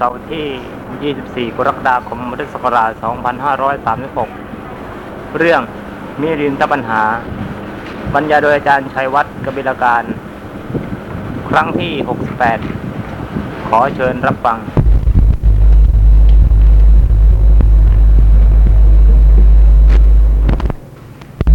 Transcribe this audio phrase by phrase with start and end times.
[0.00, 2.90] เสาร์ที่ 24 กรกฎาคมพุทธศักราช
[4.54, 5.62] 2536 เรื่อง
[6.20, 7.02] มิรินทปัญหา
[8.14, 10.02] บรรยายโดยอาจารย์ชัยวัฒน์กบิลการ
[11.48, 11.92] ครั้งที่
[12.80, 14.58] 68 ขอเชิญรับฟัง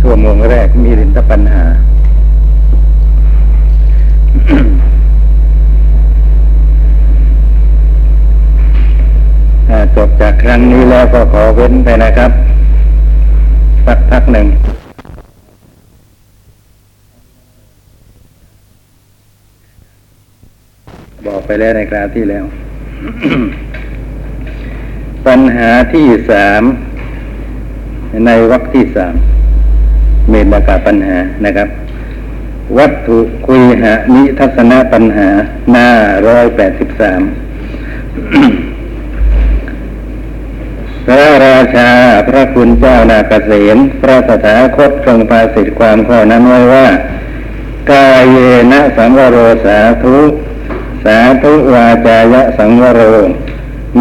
[0.01, 1.63] ชั่วโมงแรกมีรินทปัญหา
[9.95, 12.31] จบจากครั้งนี้แล้วก็ขอเว้นไปนะครับ
[13.85, 14.47] สักพักหนึ่ง
[21.25, 22.45] บอกไปแล้วในคราวที่แล้ว
[25.27, 26.63] ปัญหาที่สาม
[28.25, 29.15] ในวรรคที่สาม
[30.29, 31.69] เมตกาปัญหานะครับ
[32.77, 35.27] วัตถุคุยหะนิทัศนปัญหา
[35.71, 35.89] หน้า
[36.27, 37.21] ร้อยแปดสิบสาม
[41.07, 41.89] พระราชา
[42.27, 46.87] พระคุณเจ้านาเกษมพระสถาคตทรงภาสิทธิความข้อนั้นไว้ว่า
[47.91, 48.37] กายเย
[48.71, 50.17] นะสังวโรสาธุ
[51.05, 53.01] สาธุวาจายะสังวโร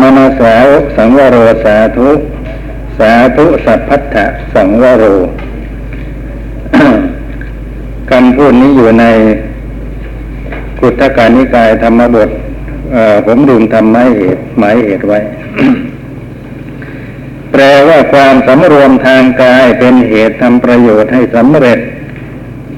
[0.00, 2.10] มนสาวสังวโรสาธุ
[2.98, 5.04] สาธุสัพพัทธะสังวโร
[8.10, 9.04] คำพูดนี้อยู่ใน
[10.80, 12.30] กุตการนิกายธรรมบท
[13.26, 15.18] ผมดึงทำหมายเหตุหมายเหตุไว้
[17.52, 21.78] แปลว่าความสำรวมทางกายเป็นเหตุทำประโยชน์ให้สำเร็จ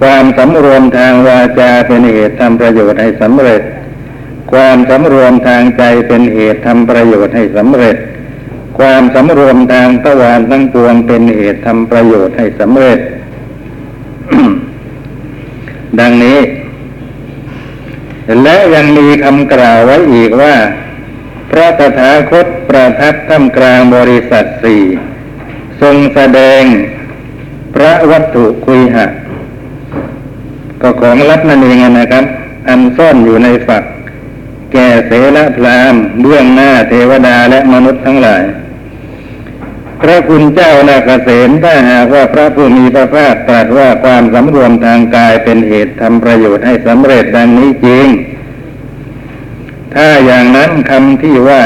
[0.01, 3.63] ความสำรวมทางวาจาเป็นเหตุทำประโยชน์ให้สำเร็จ
[4.53, 7.97] ความสำรวมทางใจเป็นเหตุทำประโยชน์ให้สำเร็จ
[8.79, 12.99] ความสำรวมทางตะวันทั้งปวงเป็นเหตุทำประโยชน์ให้สำเร็จ
[16.01, 16.39] ดังนี้
[18.43, 20.55] และยังมีคำกล่าวไว้อีกว่า
[21.59, 24.83] ระตถาคตประทับท่ามกลางบริษัทสี่
[25.83, 26.63] ทรงแสดง
[27.75, 29.07] พระวัตถุคุยหะ
[30.81, 32.25] ก็ของลับนั่นเองนะครับ
[32.69, 33.85] อันซ่อนอยู่ในฝัก
[34.73, 38.45] แก่เสนพรามเบื้องหน้าเทวดาและมนุษย์ทั้งหลาย
[40.01, 48.07] พระคุณเจ้านาเกษมถ้าหากว่าพระผู้มีพระภาคตรัสว่าความสำรวมทางกายเป็นเหตุทำประโยชน์ให้สำเร็จดังนี้จริง
[49.95, 51.63] ถ้าอย่างนั้นคำที่ว่า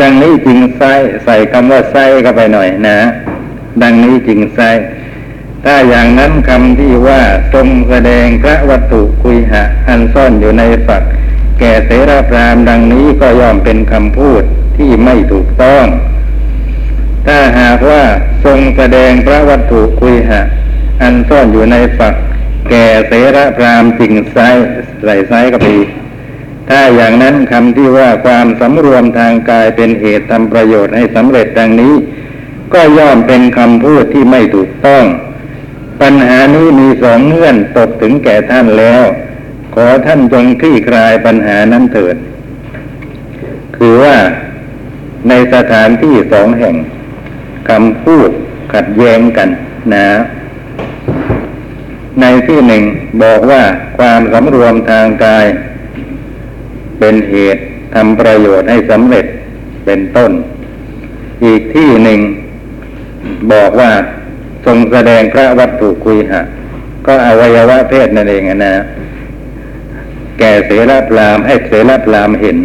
[0.00, 0.82] ดังนี้จริงไซ
[1.24, 2.98] ใส่คำว่าไซเข้าไปหน่อยนะ
[3.82, 4.60] ดังนี้จริงไซ
[5.64, 7.20] ถ้าอย่างนั้นคำที่ว่า
[7.54, 11.02] ทรงแสดงพระวัตถุคุยหะ อันซ่อนอยู่ในฝัก
[11.58, 14.42] แก่เสราพรามดังนี้ก็ย่อมเป็นคำพูด
[14.76, 15.86] ที่ไม่ถูกต้อง
[17.26, 18.02] ถ้าหากว่า
[18.44, 20.40] ทรงแสดงพระวัตถุคุยหะ
[21.02, 22.14] อันซ่อนอยู่ในฝัก
[22.70, 24.38] แก่เสระพรามจริงไซ
[25.04, 25.84] ใส่ไซก็ไปอี
[26.74, 31.94] ถ้าอย่างนั้นคำที่ว่าความสำรวมทางกายเป็นเหตุทำประโยชน์ให้สำเร็จดังนี้
[32.74, 35.04] ก็ย่อมเป็นคำพูดที่ไม่ถูกต้อง
[36.02, 39.02] ปัญหานี้มีสองเงื่อนตกถึงแก่ท่านแล้ว
[39.74, 42.16] ขอท่านจงคลี่คลายปัญหานั้นเถิด
[43.76, 44.16] คือว่า
[45.28, 46.76] ในสถานที่สองแห่ง
[47.68, 48.30] คำพูด
[48.74, 49.48] ขัดแย้งกัน
[49.94, 50.06] นะ
[52.20, 52.82] ในที่หนึ่ง
[53.22, 53.62] บอกว่า
[53.98, 55.46] ความสำรวมทางกาย
[57.04, 57.62] เป็นเหตุ
[57.94, 59.26] ทำประโยชน์ให้สำเร็จ
[59.84, 60.30] เป็นต้น
[61.44, 62.20] อีกที่หนึ่ง
[63.52, 63.90] บอกว่า
[64.64, 66.40] ทรงแสดงพระวัตถุคุยหะ
[67.06, 68.74] ก็อวัยวะเพศนั่นเองอะนะ
[70.38, 72.56] แก่เสรพรามให้เสรพรามเห็น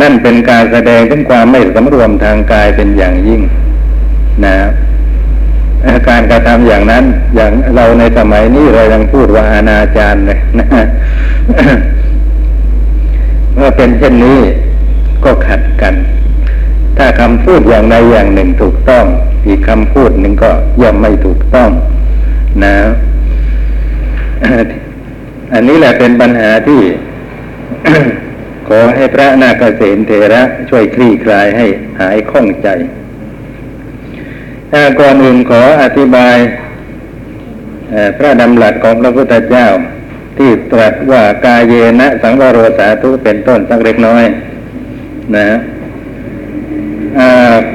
[0.00, 3.40] นั่นเป็นการแสดงถึงความไม่สำรวมทางกายเป็นอย่างยิ่ง
[4.44, 4.56] นะ
[6.08, 7.04] การกระทำอย่างนั้น
[7.36, 10.66] อย่างเราในสมัยนี้เรายังพูดว่าอนาจารเลยนะ
[13.58, 14.40] เมื่อเป็นเช่นนี้
[15.24, 15.94] ก็ขัดกัน
[16.96, 19.04] ถ้าคำพูดอย่างใดอย่างหนึ่งถูกต้อง
[19.46, 20.50] อีกคำพูดหนึ่งก็
[20.82, 21.70] ย่อมไม่ถูกต้อง
[22.64, 22.74] นะ
[25.54, 26.80] อันนี้แหละเป็นปัญหาที่
[28.68, 31.66] ขอให้พระนาคเษนเถระช่วยคลี่คลายให้
[32.00, 32.68] หายข้องใจ
[34.72, 36.36] ถ้าก่อนอื่นขออธิบาย
[38.16, 39.66] พระดำรัสของพระพุทธเจ้า
[40.38, 44.24] ที่ตรัสว่ากายเยนะสังวโรสาธุเป็นต้นสักเล็กน้อย
[45.36, 45.48] นะ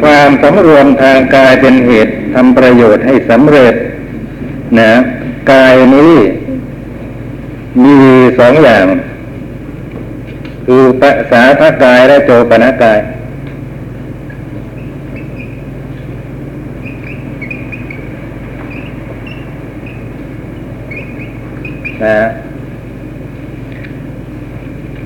[0.02, 3.76] ความสำรวมทางกายเป็นเหตุทำประโยชน์ให้สำเร็จ
[4.80, 4.92] นะ
[5.52, 6.16] กายนี้
[7.84, 7.96] มี
[8.40, 8.86] สองอย่าง
[10.66, 13.00] คือภาษาพระกายและโจปนกาย
[22.04, 22.18] นะ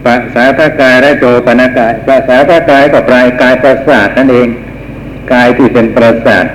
[0.05, 0.45] ป ภา
[0.81, 4.47] กายและโจปนกายภาษาทกายก็ปลายกายประสาทนั่นเอง
[5.33, 6.45] กายที่เป็นประสาท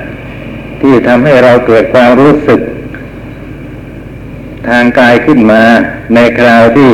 [0.83, 2.61] ที่ทำให้เราเกิดความรู้สึก
[4.69, 5.63] ทางกายขึ้นมา
[6.15, 6.93] ในคราวที่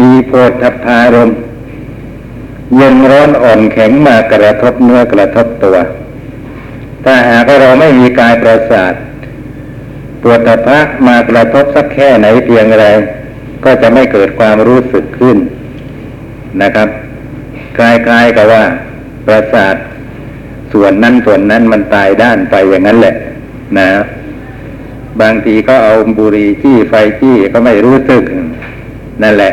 [0.00, 0.32] มีโพ
[0.62, 1.30] ธพารม
[2.76, 5.76] เย็นร้อนอ่อนแข็งมากระทบเนื้อกระทบตัว
[7.04, 8.92] ถ้าหากเราไม่มีกายประสาท
[10.22, 12.86] ปวดตะพะมากระทบสักแค่ไหนเพียงไร
[13.64, 15.36] ก็จะไม่เกิดความรู้สึกขึ้น
[16.62, 16.88] นะครับ
[17.76, 18.64] คล้ายๆกับว่า
[19.26, 19.76] ประสาท
[20.72, 23.14] ส่วนนั้นส่วนนั้นมันตายด้านไปอย่างนั้นแหละ
[23.78, 23.88] นะ
[25.20, 28.22] บางทีก็เอาบุหรี่จี้ไฟจี้ก็ไม่รู้สึก
[29.22, 29.52] นั่นแหละ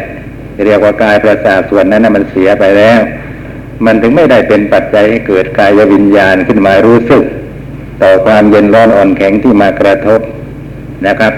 [0.65, 2.99] เรียกว่ากายประสาทส่วนนั้นนะมันเสียไปแล้ว
[3.85, 7.23] มันถึงไม่ได้เป็นปัจจัยให้เกิดกายวิญญาณขึ้นมารู้สึก
[8.01, 10.21] ต่อความเย็นร้อนอ่อนแข็งที่มากระทบ
[11.07, 11.33] นะครับ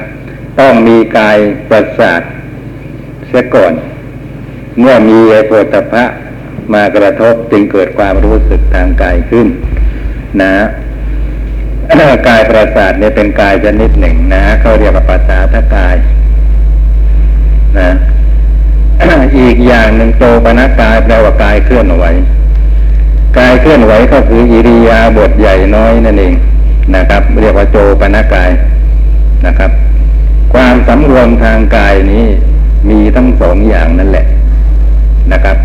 [0.60, 1.38] ต้องมีกาย
[1.70, 2.22] ประสาท
[3.28, 3.74] เสียก่อน
[4.80, 6.04] เมื่อมีไอโพธพะ
[6.74, 9.48] มากระทบจึงเกิดความรู้สึกทางกายขึ้น
[10.42, 10.54] นะ
[12.28, 15.96] กายประสาทเนี่ยเป็นกายชนิดหนึ่งนะเขาเรียกว่าปัสสาทกาย
[17.80, 17.90] นะ
[19.40, 22.06] อีกอย่างหนึ่งโตปนกายแปลว่ากายเคลื่อนไหว
[23.38, 26.34] กายเคลื่อนไหวก็คืออิริยาบถใหญ่น้อยนั่นเอง
[26.96, 28.50] นะครับ เรียกว่าโจปนกาย
[29.46, 29.72] นะครับ
[30.54, 32.26] ความสำรวมทางกายนี้
[32.90, 34.26] มีทั้งสองอย่างนั่นแหละ
[35.34, 35.58] นะครับ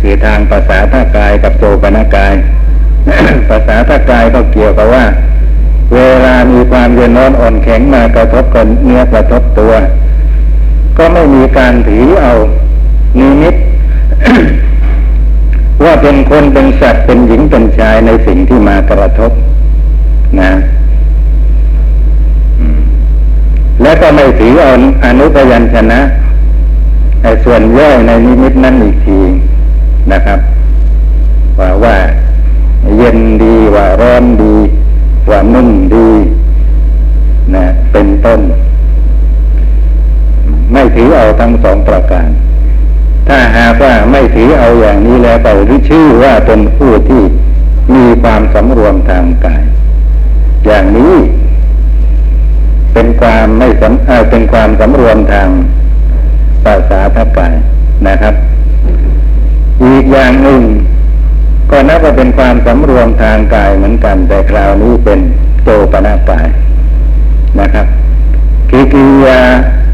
[0.00, 2.34] คือทางภาษาท่ากายกับโจปนากาย
[3.48, 5.04] ภาษาท่ากายก็เกี่ยวกับว่า
[5.94, 9.72] เวลามีความเย็นร้อนอ่อนแข็งมากระทบกันเนื้อกระทบตัว
[10.98, 12.32] ก็ไม่มีการถือเอา
[13.18, 13.54] นิมิต
[15.84, 19.32] ว่าเป็นคนเป็นสัตว์เป็นหญิงเป็นชายในสิ่งที่มากระทบ
[20.40, 20.52] นะ
[23.82, 24.72] และก็ไม่ถือเอา
[25.04, 26.00] อนุพยัญชนะ
[27.44, 29.20] ส่วนย่อยในนิมิตนั้นอีกที
[30.12, 30.40] นะครับ
[31.58, 31.96] ว่าว่า
[32.96, 34.54] เย็นดีว่าร้อนดี
[35.30, 36.08] ว่านุ่มดี
[37.54, 38.40] นะเป็นต้น
[40.72, 42.28] ไม่ถือเอาทั้งสองประการ
[43.28, 47.22] ถ้าหากว่าไม่ถือเอาอย่างนี้แล้วก็หรือชื่อว่าเป็นผู้ที่
[47.94, 49.62] มีความสำรวมทางกาย
[50.66, 51.14] อย่างนี้
[52.94, 55.48] เป็นความไม่สำเป็นความสำรวมทาง
[56.64, 57.54] ภาษาทักาย
[58.08, 58.34] นะครับ
[59.84, 60.62] อีกอย่างหนึ่ง
[61.70, 65.18] ก็นับว่าเป็นความสำรวมทางกายเหมือนกัน แต่คราวนี้เป็น
[65.64, 66.48] โจปนากาย
[67.60, 67.86] นะครับ
[68.70, 69.40] คือกิริยา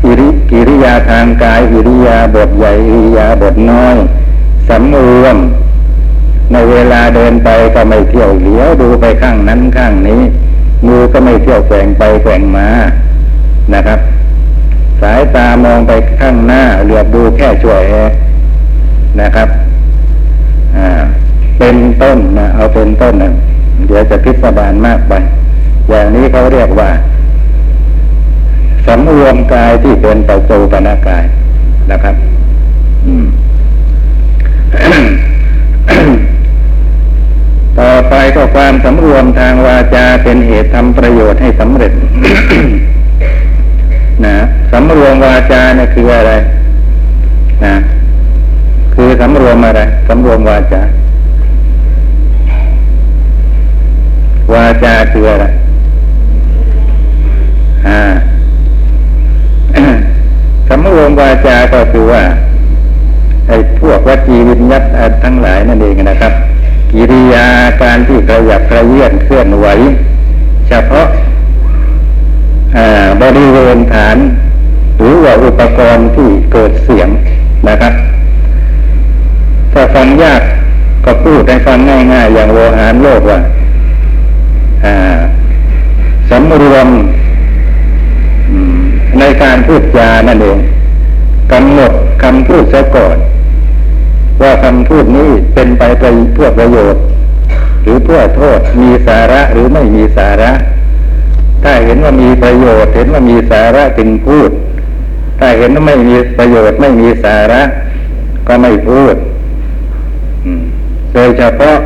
[0.05, 3.97] อิริกิริยาทางกายอิริยาบทใหญ่อิริยาบทน้อย
[4.69, 5.37] สำรวม
[6.53, 10.20] ในเวลาเดินไปก็ไม่เที่ยวเหลียวดูไปข้างนั้นข้างนี้
[10.87, 12.69] มือก็ไม่เที่ยวแกว่งไปแกว่งมา
[13.75, 13.99] นะครับ
[15.03, 17.95] สายตามองไปข้างหน้าเหลือบดูแค่ช่วยแอ
[19.21, 19.49] นะครับ
[21.59, 23.33] เป็นต้นนะเอาเป็นต้นนะ
[23.87, 25.12] เดี๋ยวจะพิสดารมากไป
[25.89, 26.91] อย่างนี้เขาเรียกว่า
[28.87, 31.25] สำรวมกายที่เป็นปัจจุปนกาย
[31.91, 32.15] นะครับ
[37.79, 41.93] ต่อไปก็ความสำรวมทางวาจาเป็นเหตุทำประโยชน์ให้สำเร็จ
[44.27, 44.37] นะ
[44.73, 46.32] สำรวมวาจาเนี่ยคืออะไร
[47.65, 47.75] นะ
[48.94, 50.82] คือสำรวมอะไรสำรวมวาจา
[54.53, 55.46] วาจาคืออะไร
[57.87, 58.01] อ่า
[60.69, 62.22] สำรวมวาจาก็คือว่า
[63.48, 64.82] ไอ้พวกวจีวิญญัต
[65.25, 66.32] ทั้งหลายนั่นเองนะครับ
[66.93, 67.46] กิริยา
[67.82, 69.67] การที่กระยับกระเยื่อนเคลื่อนไหว
[70.69, 71.06] เฉพาะ
[73.22, 74.17] บริเวณฐาน
[74.98, 77.08] หรือว่าอุปกรณ์ที่เกิดเสียง
[77.69, 77.94] นะครับ
[79.72, 80.43] ถ้าฟังยาก
[81.05, 81.78] ก็พูดให้ฟัง
[82.12, 83.38] ง่ายๆ อย่างโวหารโลกว่า
[86.31, 86.88] สำรวม
[89.19, 90.58] ในการพูดจานั่นเอง
[91.52, 93.17] กำหนดคำพูดซะก่อน
[94.43, 95.82] ว่าคำพูดนี้เป็นไป
[96.34, 97.02] เพื่อประโยชน์
[97.82, 100.52] หรือเพื่อโทษมีสาระหรือไม่มีสาระ
[101.62, 104.50] ถ้าเห็นว่ามีประโยชน์ เห็นว่ามีสาระจึงพูด
[105.39, 107.63] ถ้าเห็นว่าไม่มีประโยชน์ไม่มีสาระ
[108.49, 109.15] ก็ไม่พูด
[111.15, 111.77] โดยเฉพาะ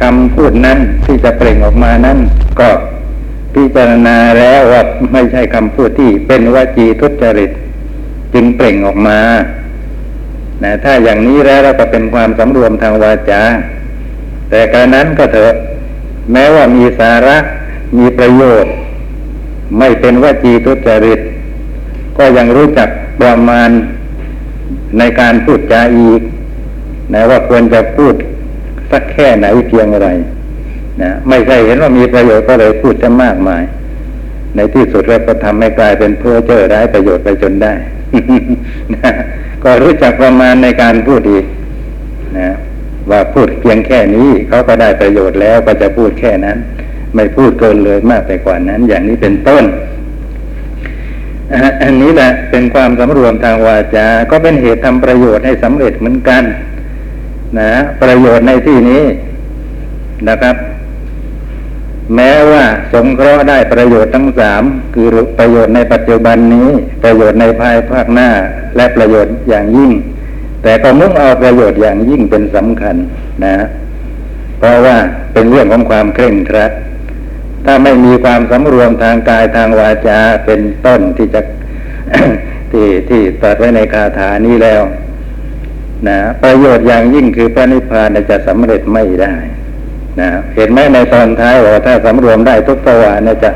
[0.00, 2.18] คำพูดนั้นที่จะเปล่งออกมานั้น
[2.60, 2.68] ก็
[3.54, 4.82] พิจารณาแล้วว่า
[5.12, 7.50] ไม่ใช่คำพูดที่เป็นวจีทุจริต
[8.34, 9.20] จึงเปล่งออกมา
[10.62, 13.42] นะถ้าอย่างนี้แล้วเราก็เป็นความสำรวมทางวาจา
[14.50, 15.54] แต่การนั้นก็เถอะ
[16.32, 17.36] แม้ว่ามีสาระ
[17.98, 18.72] มีประโยชน์
[19.78, 21.20] ไม่เป็นวจีทุจริต
[22.18, 22.88] ก็ยังรู้จัก
[23.20, 23.68] ประมาณ
[24.98, 26.20] ในการพูดจาอีก
[27.14, 28.14] นะว่าควรจะพูด
[28.90, 30.08] สักแค่ไหนเพียงอะไร
[31.02, 33.62] นะไม่ใช่เห็นว่ามีประโยชน์ก็เลยพูดจะมากมาย
[34.56, 37.72] ในที่สุดแล้วก็ทำให้กลายเป็นเพื่อเจอได้ประโยชน์ไปจนได้
[38.94, 39.12] นะ
[39.64, 41.44] ก็รู้จักประมาณในการพูดอีก
[42.38, 42.48] นะ
[43.10, 46.58] ว่าพูดเพียงแค่นี้เขาก็ได้ประโยชน์แล้วก็จะพูดแค่นั้น
[47.14, 49.64] ไม่พูดเกินเลยมากไปกว่านั้น อย่างนี้เป็นต้น
[51.82, 56.42] อันนี้แหละเป็นความสำรวมทางวาจา ก็เป็นเหตุทำประโยชน์ให้สำเร็จเหมือนกัน
[57.58, 57.70] นะ
[58.02, 59.02] ประโยชน์ในที่นี้
[60.28, 60.56] นะครับ
[62.14, 64.62] แม้ว่าสงเคราะห์ได้ประโยชน์ทั้งสาม
[64.94, 65.06] คือ
[65.38, 66.68] ประโยชน์ในปัจจุบันนี้
[67.04, 68.28] ประโยชน์ในภายภาคหน้า
[68.76, 69.90] และประโยชน์อย่างยิ่ง
[70.62, 72.96] แต่ก็มุ่งเอาประโยชน์อย่างยิ่งเป็นสำคัญ
[73.44, 73.54] นะ
[74.58, 74.96] เพราะว่า
[75.32, 76.72] เป็นเรื่องของความเคร่งครัด
[77.64, 81.40] ถ้าไม่มีความสำรวมทางกายทางวาจาเป็นต้นที่จะ
[82.70, 84.82] ที่ที่ตรัสไว้ในคาถานี้แล้ว
[86.08, 89.34] นะประโยชน์อย่างยิ่งคือพระนิพพานจะสำเร็จไม่ได้
[90.20, 93.50] นะเห็นไหมในตอนท้ายว่าถ้าสำรวมได้ทุกประวาเนี่ยจะ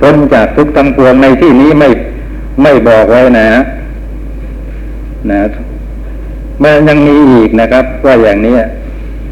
[0.00, 1.88] พ้นจากทุกทั้งปวงในที่นี้ไม่
[2.62, 3.48] ไม่บอกไว้นะ
[5.30, 5.40] นะ
[6.62, 8.54] มันยังมีอีกนะครับ ว่าอย่างนี้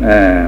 [0.09, 0.39] อ่า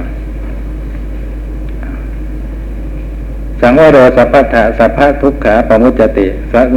[3.63, 4.41] สังวโรสัพพะ
[4.79, 6.25] สัพพะทุกขาปมุจจติ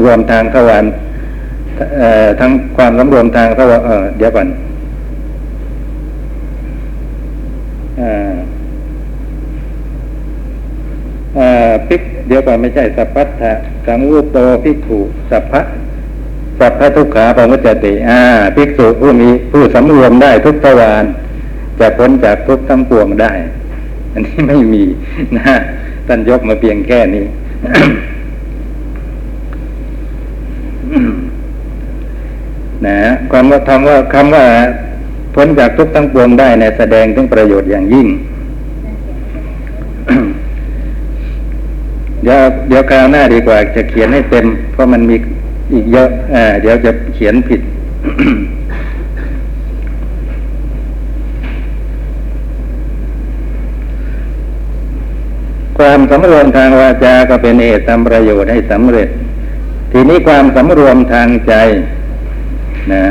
[0.03, 0.85] รวมทางทวาร
[2.41, 4.49] ทั้งความสำรวมทางทวารเออเดี๋ยวก่อน
[11.89, 13.53] พิกเดี๋ยวก่อนไม่ใช่สัพพัทธะ
[13.87, 15.01] สังวุโตพิกขุ
[15.31, 15.61] สัพพะ
[16.61, 18.21] สัพพะทุกขาปมุจจติอ่า
[18.57, 21.05] ภิกษุผู้มีผู้สำรวมได้ทุกทวาร
[21.79, 23.33] จะพ้นจากทุกทั้งปวงได้
[24.13, 24.85] อันนี้ไม่มี
[25.37, 25.57] นะ
[26.07, 27.25] ท่านยกมาเพียงแค่นี้
[32.87, 32.99] นะ
[33.31, 34.45] ความว่าคำว่าคำว่า
[35.35, 38.07] พ้นจากทุกข์ทั้งปวงได้เนี่ยแสดงถึงประโยชน์อย่างยิ่ง
[42.23, 45.17] เดี๋ยวเดี๋ยวคราวหน้าดีกว่า จะเขียนให้เต็ม เพราะมันมี
[45.73, 47.61] อีกเยอะอ่าเดี๋ยวจะเขียนผิด
[55.79, 59.09] ความสำรวมทางวาจาก็เป็นเหตุทำประโยชน์ให้สำเร็จ
[59.93, 61.55] ทีนี้ความสำรวมทางใจ
[62.93, 63.05] นะ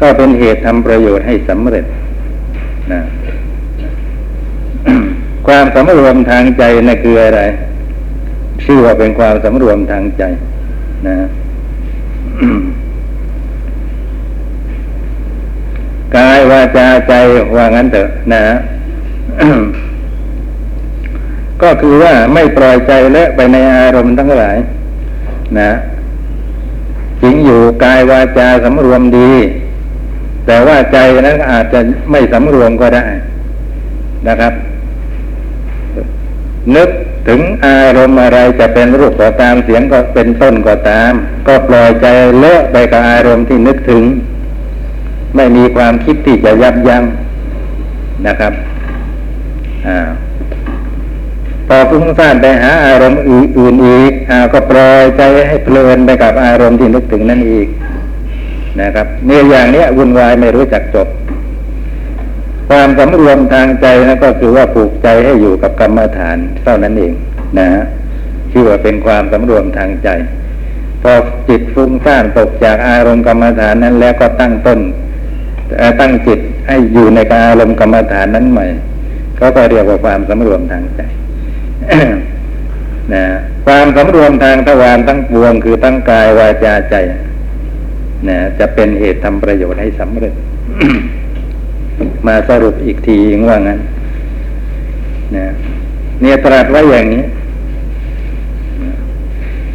[0.00, 1.84] ก็เป็นเหตุทำประโยชน์ให้สำเร็จ
[2.92, 3.00] นะ
[5.46, 7.42] ความสำรวมทางใจนั่นคืออะไร
[8.64, 10.22] ชื่อว่าเป็นความสำรวมทางใจ
[11.08, 11.16] นะ
[16.16, 17.14] กายวาจาใจ
[17.56, 18.42] ว่างั้นเถอะนะ
[21.64, 24.56] ก็คือว่าไม่ปล่อยใจเละไปในอารมณ์ทั้งหลาย
[25.58, 25.70] นะ
[27.22, 29.30] จริงอยู่กายวาจาสำรวมดี
[30.46, 31.80] แต่ว่าใจนั้นอาจจะ
[32.10, 33.04] ไม่สำรวมก็ได้
[34.28, 34.52] นะครับ
[36.76, 36.88] นึก
[37.28, 41.12] ถึงอารมณ์อะไรจะเป็นรูปก็ตามเสียงก็เป็นต้นก็ตาม
[41.46, 42.06] ก็ปล่อยใจ
[42.38, 44.04] เลอะไปกับอารมณ์ที่นึกถึง
[45.36, 47.04] ไม่มีความคิดที่จะยับยั้ง
[48.26, 48.52] นะครับ
[49.88, 49.98] อ่า
[51.68, 57.68] พอฟุ้งซ่านไปหาอารมณ์อื่นอีกอาก็ปล่อยใจให้เพลินไปกับอารมณ์ที่นึกถึงนั่นอีก
[58.80, 61.08] นะครับเนี่ยอย่างเนี้ยวุ่นวายไม่รู้จักจบ
[62.68, 67.12] ความสำรวมทางใจนั่นก็คือว่าผูกใจให้อยู่กับกรรมฐานเท่านั้นเอง
[67.58, 67.68] นะ
[68.52, 70.08] ชื่อว่าเป็นความสำรวมทางใจ
[71.02, 71.12] พอ
[71.48, 74.80] จิตฟุ้งซ่านตกจากอารมณ์กรรมฐานนั้นแล้วก็ตั้งต้น
[76.00, 78.66] ตั้งจิตให้อยู่ในอารมณ์กรรมฐานนั้นใหม่
[79.56, 81.00] ก็เรียกว่าความสำรวมทางใจ
[83.14, 83.24] นะ
[83.66, 86.94] ความสำรวมทางทวารทั้งปวงคือทั้งกายวาจาใจ
[88.28, 90.34] นะจะเป็นเหตุทำประโยชน์ให้สำเร็จ
[92.26, 93.80] มาสรุปอีกทีว่างั้น
[95.36, 95.46] นะ
[96.20, 97.24] เนี่ยตรัสไว้อย่างนี้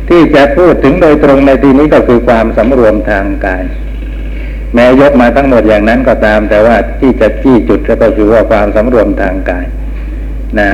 [0.10, 3.64] ที่จะพูดถึงโดยตรงในที่นี้ก็คือความสำรวมทางกาย
[4.74, 9.66] แม้ยกมาทั้งหมดอย่างนั้นก็ตาม แต่ว่าที่จะจี้จุดก็คือว่าความสำรวมทางกาย
[10.60, 10.72] นะ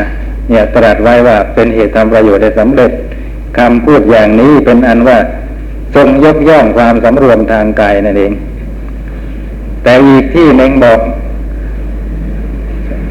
[0.49, 2.91] เนี่ยตรัสไว้ว่าเป็นเหตุทำประโยชน์ได้สำเร็จ
[3.57, 5.17] คำพูดอย่างนี้เป็นอันว่า
[5.95, 8.31] ทรงยกย่องความสำรวมทางกายนั่นเอง
[9.83, 10.99] แต่อีกที่หนึ่งบอก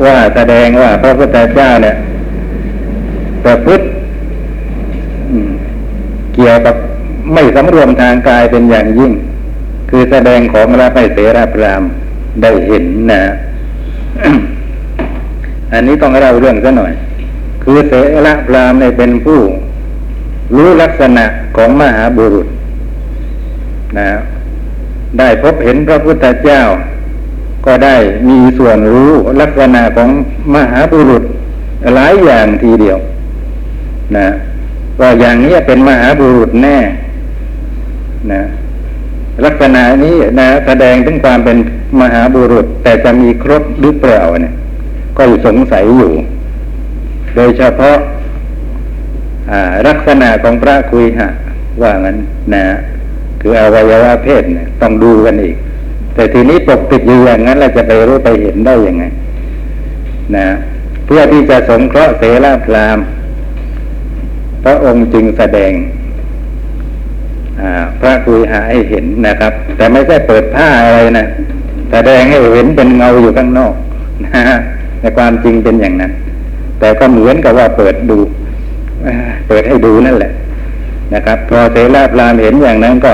[0.04, 1.96] ว่าแสดงว่าพระพุทธเจ้าเนี่ย
[3.44, 3.84] ประพฤติ
[6.34, 6.76] เกี่ยวกับ
[7.34, 9.12] ไม่สำรวมทางกายเป็นอย่างยิ่ง
[9.90, 11.82] คือแสดงของพระไม่เสราพราม
[12.42, 13.22] ได้เห็นนะ
[15.72, 16.92] อันนี้ต้องเล่าเรื่องซะหน่อย
[17.64, 17.92] คือเส
[18.26, 19.40] ระพรามในเป็นผู้
[20.56, 21.24] รู้ลักษณะ
[21.56, 22.48] ของมหาบุรุษ
[23.98, 24.08] นะ
[25.18, 26.60] ได้พบเห็นพระพุทธเจ้า
[27.66, 27.96] ก็ได้
[28.28, 30.10] มีส่วนรู้ลักษณะของ
[30.54, 31.22] มหาบุรุษ
[31.94, 32.98] หลายอย่างทีเดียว
[34.16, 34.28] นะ
[35.00, 36.78] ว่าอย่างนี้เป็นมหาบุรุษแน่
[38.32, 38.42] นะ
[39.44, 41.56] ลักษณะนี้นะแสดงถึงความเป็น
[42.00, 44.54] มหาบุรุษ แต่จะมีครบหรือเปล่าเนี่ย
[45.16, 46.12] ก็สงสัยอยู่
[47.34, 47.96] โดยเฉพาะ
[49.86, 51.28] ลักษณะของพระคุยหะ
[51.82, 52.16] ว่างั้น
[52.54, 52.64] นะ
[53.40, 55.56] คืออวัยวะเพศเนี่ยต้องดูกันอีก
[56.14, 59.04] แต่ทีนี้ปกติดอยู่อย่างนั้นเราจะไปรู้ไปเห็นได้ยังไง
[60.36, 60.46] นะ
[61.06, 62.98] เพื่อที่จะสงเคราะห์เสราพราม
[64.64, 65.72] พระองค์จึงแสดง
[68.00, 71.26] พระคุยหาให้เห็นนะครับ แต่ไม่ใช่เปิดผ้าอะไรนะ
[71.92, 73.74] แสดงให้เห็นเป็นเงาอยู่ข้างนอก
[74.24, 74.42] นะ
[75.00, 76.12] แต่ความจริงเป็นอย่างนั้น
[76.80, 78.18] แต่ก็เหมือนกับว่าเปิดดู
[79.48, 80.32] เปิดให้ดูนั่นแหละ
[81.14, 83.12] นะครับ พอเสราพรามเห็นอย่างนั้นก็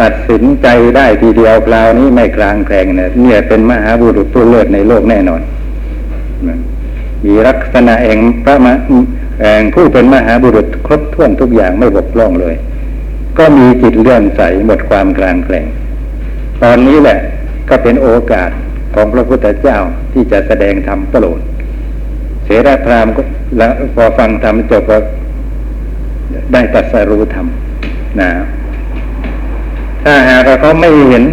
[0.00, 5.40] ตัดสินใจได้ทีเดียวคราวนี้ไม่กลางแคลงเนี่ยเนี่ยเป็นมหาบุรุษผู้เลิศในโลกแน่นอน
[7.24, 8.66] มีลักษณะเองพระม
[9.40, 12.54] แองผู้เป็นมหาบุรุษครบถ้วนทุกอย่างไม่บกพร่องเลย
[13.38, 15.66] ก็มีจิตเลื่อนใสหมดความกลางแคลง
[16.62, 17.18] ตอนนี้แหละ
[17.68, 18.50] ก็เป็นโอกาส
[18.94, 19.78] ของพระพุทธเจ้า
[20.12, 21.40] ที่จะแสดงธรรมโปรด
[22.48, 23.22] เสราพรามก็
[23.58, 24.96] แล้วพอฟังธรรมจบก็
[26.52, 27.46] ได้ตัดสรู้ธรรม
[28.20, 28.30] นะ
[30.04, 31.24] ถ้าหากเขาไม่เห็น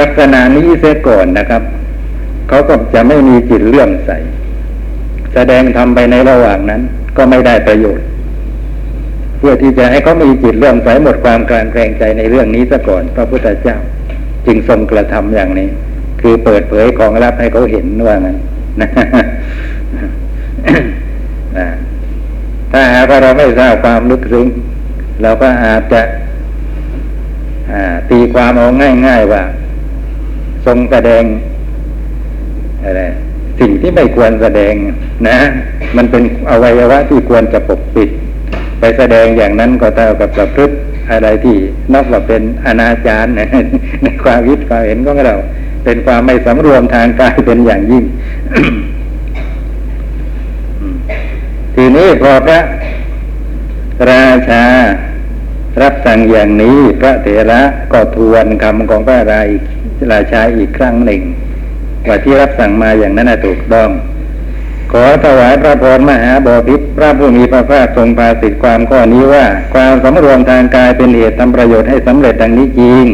[0.00, 1.62] ลักษณะนี้เสียก่อนนะครับ
[2.48, 4.10] เขาก็จะไม่มีจิตเลื่อมใส
[5.34, 6.80] แสดงทำไปในระหว่างนั้น
[7.16, 8.06] ก็ไม่ได้ประโยชน์
[9.38, 13.76] เพื่อที่จะให้เขามีจิตเลื่อมใสหมดความกลางแกรงใจในเรื่องนี้ซะก่อน พระพุทธเจ้า
[14.46, 15.68] จึงทรงกระทำอย่างนี้
[16.20, 18.38] คือเปิดเผยของลับให้เขาเห็นว่างั้น
[18.82, 18.88] นะ
[22.72, 24.46] ถ้าหากเราไม่ทราบความลึกซึ้ง
[25.22, 26.02] เราก็อาจจะ
[28.10, 28.68] ตีความเอา
[29.06, 29.42] ง่ายๆว่า
[30.66, 31.22] ทรงแสดง
[32.84, 33.02] อะไร
[33.60, 34.74] สิ่งที่ไม่ควรแสดง
[35.28, 35.38] นะ
[35.96, 38.08] มันเป็นอวัยวะที่ควรจะปกปิด
[38.80, 40.74] ไปแสดงอย่างนั้นก็เท่ากับประพฤติ
[41.10, 41.56] อะไรที่
[41.92, 43.26] นับว่าเป็นอนาจาร
[44.02, 45.34] ในความคิดความเห็นของเรา
[45.84, 48.04] เป็นความไม่สำรวมทางกายเป็นอย่างยิ่ง
[51.74, 52.60] ทีนี้พอพระ
[54.10, 54.64] ราชา
[55.82, 59.42] รับสั่งอย่างนี้ พระเถระก็ทวนคำของพระรา
[60.12, 61.22] ราชาอีกครั้งหนึ่ง
[62.08, 63.90] ว่าที่รับสั่งมาอย่างนั้นถูกต้อง
[64.92, 73.04] ขอถวายพระพรมหาบพิตรพระผู้มีพระภาคทรงพาสิทธิความข้อนี้ว่า ความสำรวมทางกายเป็นเหตุทำประโยชน์ให้สำเร็จดังนี้จริง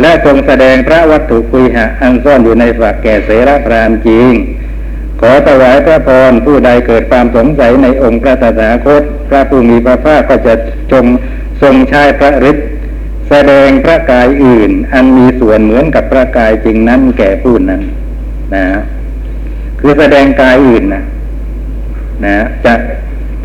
[0.00, 4.32] และทรงแสดงพระวัตถุคุยหะอันซ่อนอยู่ในฝักแก่เสรพรามจริง
[5.20, 10.54] ขอถวายพระพรผู้ใดเกิดความสงสัยในองค์พระตถาคต พระผู้มีพระภาคก็จะ
[10.92, 11.04] จง
[11.62, 12.66] ทรงใช้พระฤทธิ์
[13.28, 17.82] แสดงพระกายอื่น อันมีส่วนเหมือนกับพระกายจริงนั้นแก่ผู้นั้น
[18.54, 18.64] นะ
[19.80, 21.02] คือแสดงกายอื่นนะ
[22.24, 22.74] นะจะ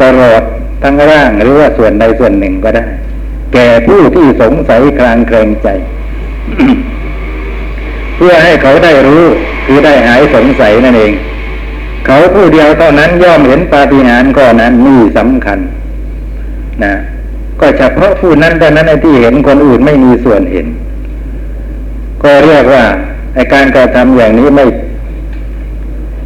[0.02, 0.42] ตลอด
[0.84, 2.84] ทั้งร่างหรือว่าส่วนใดส่วนหนึ่งก็ได้
[3.54, 5.68] แก่ผู้ที่สงสัยคลางเกรงใจ
[8.16, 9.24] เพื่อให้เขาได้รู้
[9.66, 11.14] คือได้หายสงสัยนั่นเอง
[12.06, 15.60] เขาผู้เดียวเท่านั้นย่อมเห็นปาฏิหาริย์ข้อนั้นนี่สำคัญ
[16.84, 16.94] นะ
[17.60, 20.68] ก็เฉพาะผู้นั้นเท่านั้นที่เห็นคนอื่นไม่มีส่วนเห็น
[22.24, 22.84] ก็เรียกว่า
[23.34, 24.66] ในการกระทำอย่างนี้ไม่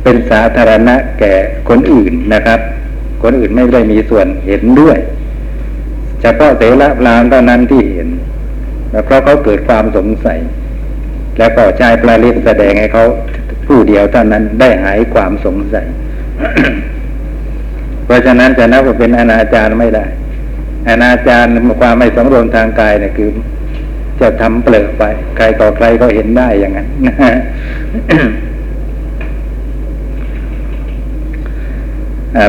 [0.04, 1.34] เป็นสาธารณะแก่
[1.70, 2.60] คนอื่นนะครับ
[3.24, 4.98] คนอื่นไม่ได้มีส่วนเห็นด้วย
[6.22, 8.08] เฉพาะเสละพรามเท่านั้นที่เห็น
[8.92, 10.40] แล้วเพราะเขาเกิดความสงสัย
[11.38, 13.06] แล้วก็ใช้ปลาลิศแสดงให้เขา
[13.68, 15.86] ผู้เดียวเท่านั้นได้หายความสงสัย
[18.06, 20.06] เพราะฉะนั้นจะนับว่าเป็นอนาจารไม่ได้
[20.90, 21.46] อนาจาร
[21.82, 23.30] ความไม่สำรวมทางกายเนี่ยคือ
[24.22, 25.04] จะทำเปลือกไป
[25.38, 26.88] ใครต่อใครก็เห็นได้อย่างนั้น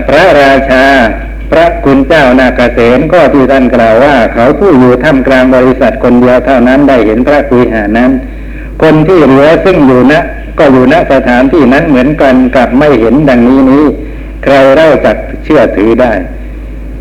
[0.08, 0.84] พระราชา
[1.50, 8.10] พระคุณเจ้านาเกษตก็ที่ท่านกล่าวว่า เขาผู้อยู่ท่ามกลางบริษัทคนเดียวเท่านั้นได้เห็นพระคุยหานั้น
[8.82, 10.14] คนที่เหลือซึ่งอยู่ณ
[10.58, 13.84] ก็อยู่ณสถานที่นั้นเหมือนกันกับไม่เห็นดังนี้นี้
[14.42, 16.12] ใครเล่าจักเชื่อถือได้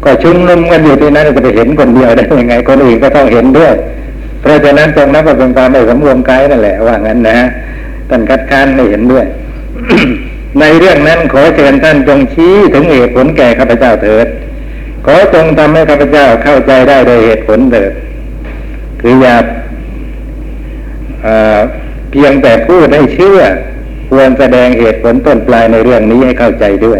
[0.04, 3.74] ก็ชุมนุมกันอยู่ที่นั้นจะไปเห็นคนเดียวได้ยังไงคนอื่นก็ต้องเห็นด้วย
[4.42, 7.38] เพราะฉะนั้นตรงนั้นก็เป็นความไม่สมรวมกายนั่นแหละว่างั้นนะ
[8.10, 9.26] ท่านคัดค้านไม่เห็นด้วย
[10.60, 14.28] ในเรื่องนั้นขอเชิญท่านจงชี้ถึงเหตุผลแก่ข้าพเจ้าเถิด
[15.06, 17.92] ขอจงทำให้ข้าพเจ้าเข้าใจได้โดยเหตุผลเถิด
[19.02, 19.36] คืออย่า
[22.12, 23.40] เพียงแต่พูดให้เชื่อ
[24.10, 27.00] ควรแสดงเหตุผลต้นปลายในเรื่องนี้ให้เข้าใจด้วย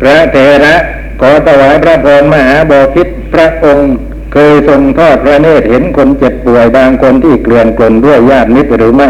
[0.00, 0.74] พระเถระ
[1.20, 3.90] ขอถวายพระพรมหาบพิษพระองค์
[4.32, 9.08] เคยทรงทอดพระเนตรเห็นคนเจ็บป่วยบางคนที่เกลื่อนกลนด้วยญาติมิตรหรือไม่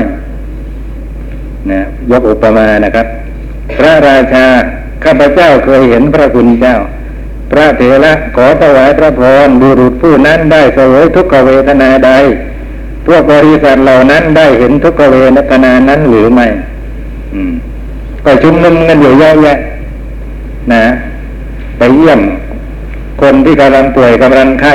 [1.71, 3.07] นะยกอุปมานะครับ
[3.77, 4.47] พระราชา
[5.05, 6.77] ข้าพเจ้าเคยเห็นพระคุณเจ้า
[7.51, 12.11] พระเถระขอถวายพระพรบุรุษผู้นั้นได้เสวยทุกขเวทนาใด
[13.07, 15.17] พวกบริษัทเหล่านั้นได้เห็นทุกขเว
[15.51, 16.47] ทนานั้นหรือไม่
[18.25, 19.59] ก็ชุมนุมกันอยู่เยอะแยะ
[20.73, 20.85] นะ
[21.79, 22.21] ไปเยี่ยม
[23.23, 24.75] คนที่กำลังป่วยกำลังไข้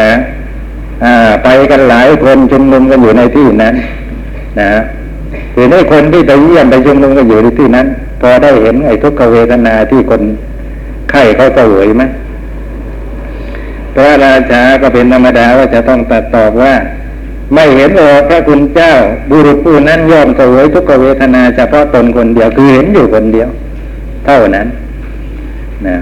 [0.00, 0.10] นะ
[1.04, 3.74] อ่าไปกันหลายคนชุมนุมกันอยู่ในที่นั้น
[4.60, 4.70] นะ
[5.54, 7.86] คือในคนที่ไปเยี่ยมไปชุมนุมกันอยู่ในที่นั้น
[8.20, 10.22] พอได้เห็นไอ้ทุกขเวทนาที่คน
[11.10, 12.02] ไข้เขาเสวยไหม
[13.94, 16.74] พระราชาก็เป็นธรรมดาว่าจะต้องตัดตอบว่า
[17.54, 18.92] ไม่เห็นหรอกพระคุณเจ้า
[19.30, 23.48] บุรุษผู้นั้นยอมเสวยทุกขเวทนาเฉพาะตนคนเดียวคือเห็นอยู่คนเดียว
[24.26, 24.66] เท่านั้น
[25.86, 25.96] นะ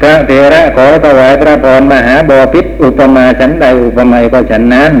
[0.00, 4.92] พระเถระขอถวายพระพรมหาบอพิษอุปมาฉันใดอุปไมยก็ฉันนั้น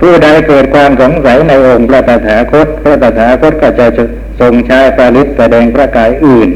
[0.00, 3.86] ผู้ใดเกิดความสงสัยในองค์พระตถาคต พระตถาคตก็จะ
[4.40, 6.48] ทรงใช้ปาลิตแสดงพระกายอื่น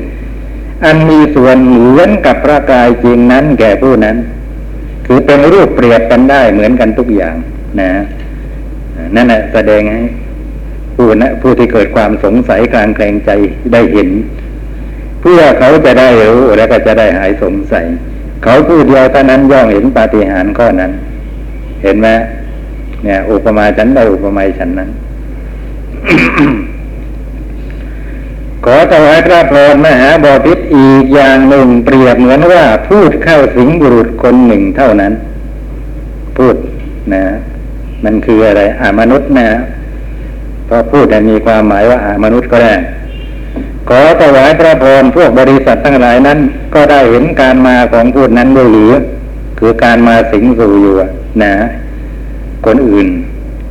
[0.85, 4.17] อันมีส่วนเหมือนกับพระกายจริงนั้นแก่ผู้นั้น
[5.07, 7.35] คือเป็นรูปเปรียบกันได้เหมือนกันทุกอย่าง
[7.81, 7.91] นะ
[9.15, 10.03] นั่นแหละแสดงให้
[10.97, 13.31] ผู้นะผู้ที่เกิดความสงสัยกลางแกรงใจ
[13.73, 14.11] ได้เห็น
[15.21, 17.87] เพื่อเขาจะได้รู้และก็จะได้หายสงสัย
[18.43, 20.93] เขาผู้เดียวเท่านั้นย่อมเห็นปาฏิหาริย์ข้อนั้น
[21.83, 22.09] เห็นไหม
[23.05, 24.91] เนี่ย อุปมาฉันใดอุปไมยฉันนั้น
[28.65, 35.13] ขอถวายพระพรมหาบอพิษอีกอย่างหนึ่งเปรียบเหมือนว่าพูดเข้าสิงบุรุษคนหนึ่งเท่านั้น
[36.37, 36.55] พูด
[37.15, 37.25] นะ
[38.05, 39.49] มันคืออะไรอามนุษย์นะ
[40.67, 42.75] เพราะพูดมีความหมายว่าอามนุษย์ก็ได้
[43.89, 46.39] ขอถวายพระพรพวกบริษัททั้งหลายนั้น
[46.75, 48.93] ก็ได้เห็นการมาของพูดนั้นด้วยหรือ
[49.59, 50.95] คือการมาสิงสู่อยู่
[51.43, 51.53] นะ
[52.67, 53.07] คนอื่น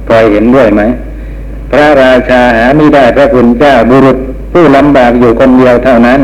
[0.07, 0.81] พลอยเห็นด้วยไหม
[1.71, 4.17] พระราชาหาไม่ได้พระคุณเจ้าบุรุษ
[4.53, 6.19] ผู้ลำบากอยู่คนเดียวเท่านั้น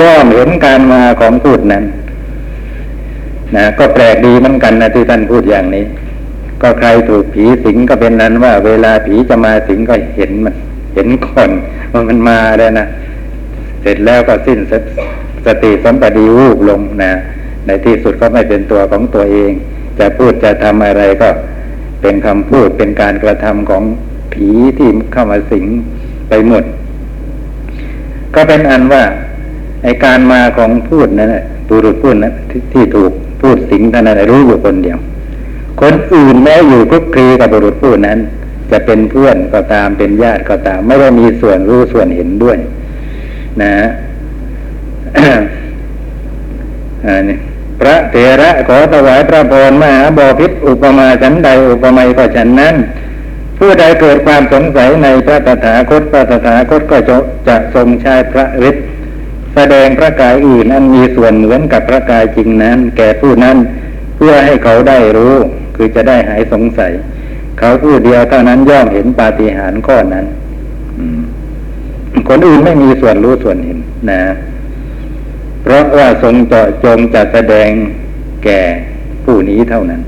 [0.00, 1.84] ย่อมเห็นการมาของพูดนั้น
[3.56, 5.84] นะก็แปลกดีเหมือนกันนะที่ท่านพูดอย่างนี้
[6.62, 10.54] ก็ใครถูกผีสิงก็เป็นนั้นว่า เวลาผีจะมาสิงก็เห็นมัน
[10.94, 11.50] เห็นคน
[11.92, 12.86] ว่ามันมาแล้วนะ
[13.82, 14.72] เสร็จแล้วก็สิ้นส
[15.46, 17.12] สติสัมปดีวูบลงนะ
[17.66, 19.52] ในที่สุดก็ไม่เป็นตัวของตัวเอง
[19.98, 21.28] จะพูดจะทำอะไรก็
[22.02, 23.82] เป็นคำพูดเป็นการกระทำของ
[24.32, 25.66] ผีที่เข้ามาสิง
[26.28, 26.64] ไปหมด
[28.34, 29.02] ก็เป็นอันว่า
[29.82, 31.34] ไอการมาของพูดนั้น
[31.68, 34.98] บุรุษพูดนั้นทที่ถูกพูดสิงท่านนั้นรู้อยู่คนเดียว
[35.80, 38.18] คนอื่นแม้อยู่คลุกคลีกับบุรุษพูดนั้น
[38.70, 42.58] จะเป็นเพื่อนก็ตามเป็นญาติก็ตาม ไม่ได้มีส่วนรู้ส่วนเห็นด้วย
[43.62, 43.74] นะ
[47.06, 47.36] อันนี้
[47.82, 52.74] พระเถระขอถวายพระพรมหาบอพิษอุปมาฉันใดอุปไมยก็ฉันนั้น
[53.58, 57.16] ผู้ใดเกิดความสงสัยในพระตถาคตพระตถาคตก็จะ
[57.48, 58.84] จะทรงใช้พระฤทธิ์
[59.54, 63.56] แสดงพระกายอื่นอันมีส่วนเหมือนกับพระกายจริงนั้น แก่ผู้นั้น
[64.16, 65.34] เพื่อให้เขาได้รู้
[65.76, 66.92] คือจะได้หายสงสัย
[67.58, 70.26] เขาผู้เดียวเท่านั้นย่อมเห็นปาฏิหาริย์ข้อนั้น
[72.28, 73.78] คนอื่นไม่มีส่วนรู้ส่วนเห็น
[74.10, 74.20] นะ
[75.62, 77.70] เพราะว่าทรงเจาะจงจะแสดง
[78.44, 78.60] แก่
[79.24, 80.02] ผู้นี้เท่านั้น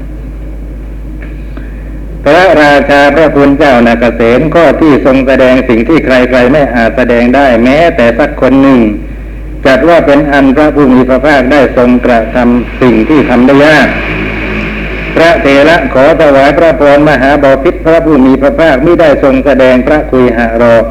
[2.25, 8.81] พระราชาพระคุณเจ้านาเกษมข้อที่ทรงแสดงสิ่งที่ใครๆไม่อาจแสดงได้แม้แต่สักคนหนึ่ง
[9.67, 13.89] จัดว่าเป็นอันพระผู้มีพระภาคได้ทรงกระทำสิ่งที่ทำได้ยาก
[15.17, 20.85] พระเถระขอถวายพระพรมหาบาพิษพระผู้มีพระภาคไม่ได้ทรงแสดงพระคุยหะรอก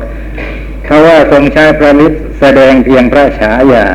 [0.86, 3.86] เขาว่าทรงใช้พระนิสแสดงเพียงพระฉายา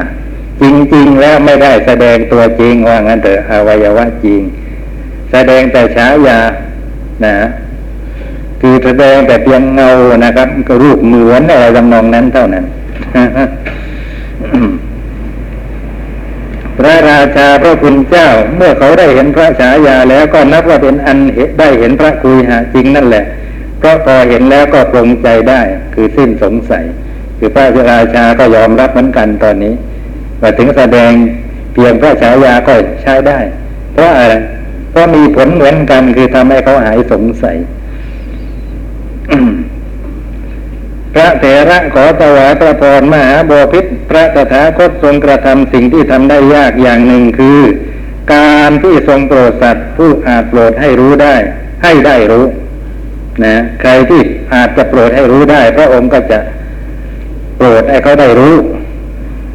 [0.62, 4.40] จริง ๆ แล้วไม่ได้แสดงตัวจริงว่างั้นเถอะอวัยวะจริง
[5.33, 6.38] แสดงแต่ฉายา
[7.25, 7.37] นะ
[8.61, 9.90] คือแสดงแต่เพียงเงา
[10.25, 12.64] นะครับก็รูปเหมือนอะไรจำนองนั้นเท่านั้น
[16.79, 21.18] พระราชาพระคุณเจ้า เมื่อเขาได้เห็นพระฉายาแล้วก็นับว่าเป็นอัน
[21.61, 23.25] ได้เห็นพระคุยหาจริงนั่นแหละ
[23.79, 25.61] เพราะพอเห็นแล้วก็ปรงใจได้
[25.94, 26.85] คือสิ้นสงสัย
[27.38, 29.75] คือพระราชาก็ยอมรับเหมือนกันตอนนี้
[30.40, 31.12] ว่าถึงแสดง
[31.72, 33.38] เพียงพระฉายาก็ใช้ได้
[33.92, 34.35] เพราะอะไร
[34.90, 37.57] เพราะมีผลเหมือนกันคือทำให้เขาหายสงสัย
[41.14, 47.61] พระเถระขอถวายพระพรมหาบพิษพระตถาคตทรงกระทำสิ่งที่ทำได้ยากอย่างหนึ่งคือ
[48.35, 51.35] การที่ทรงโปรดสัตว์ผู้อาจโปรดให้รู้ได้
[51.85, 52.46] ให้ได้รู้
[53.44, 54.20] นะใครที่
[54.55, 56.38] อาจจะโปรดให้รู้ได้ พระองค์ก็จะ
[57.57, 58.55] โปรดให้เขาได้รู้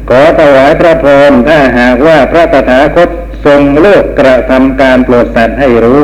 [0.08, 3.08] ขอถวายพระพรถ้าหากว่าพระตถาคต
[3.46, 6.02] ทรงเลิกกระทำการโปรดสัตว์ให้รู้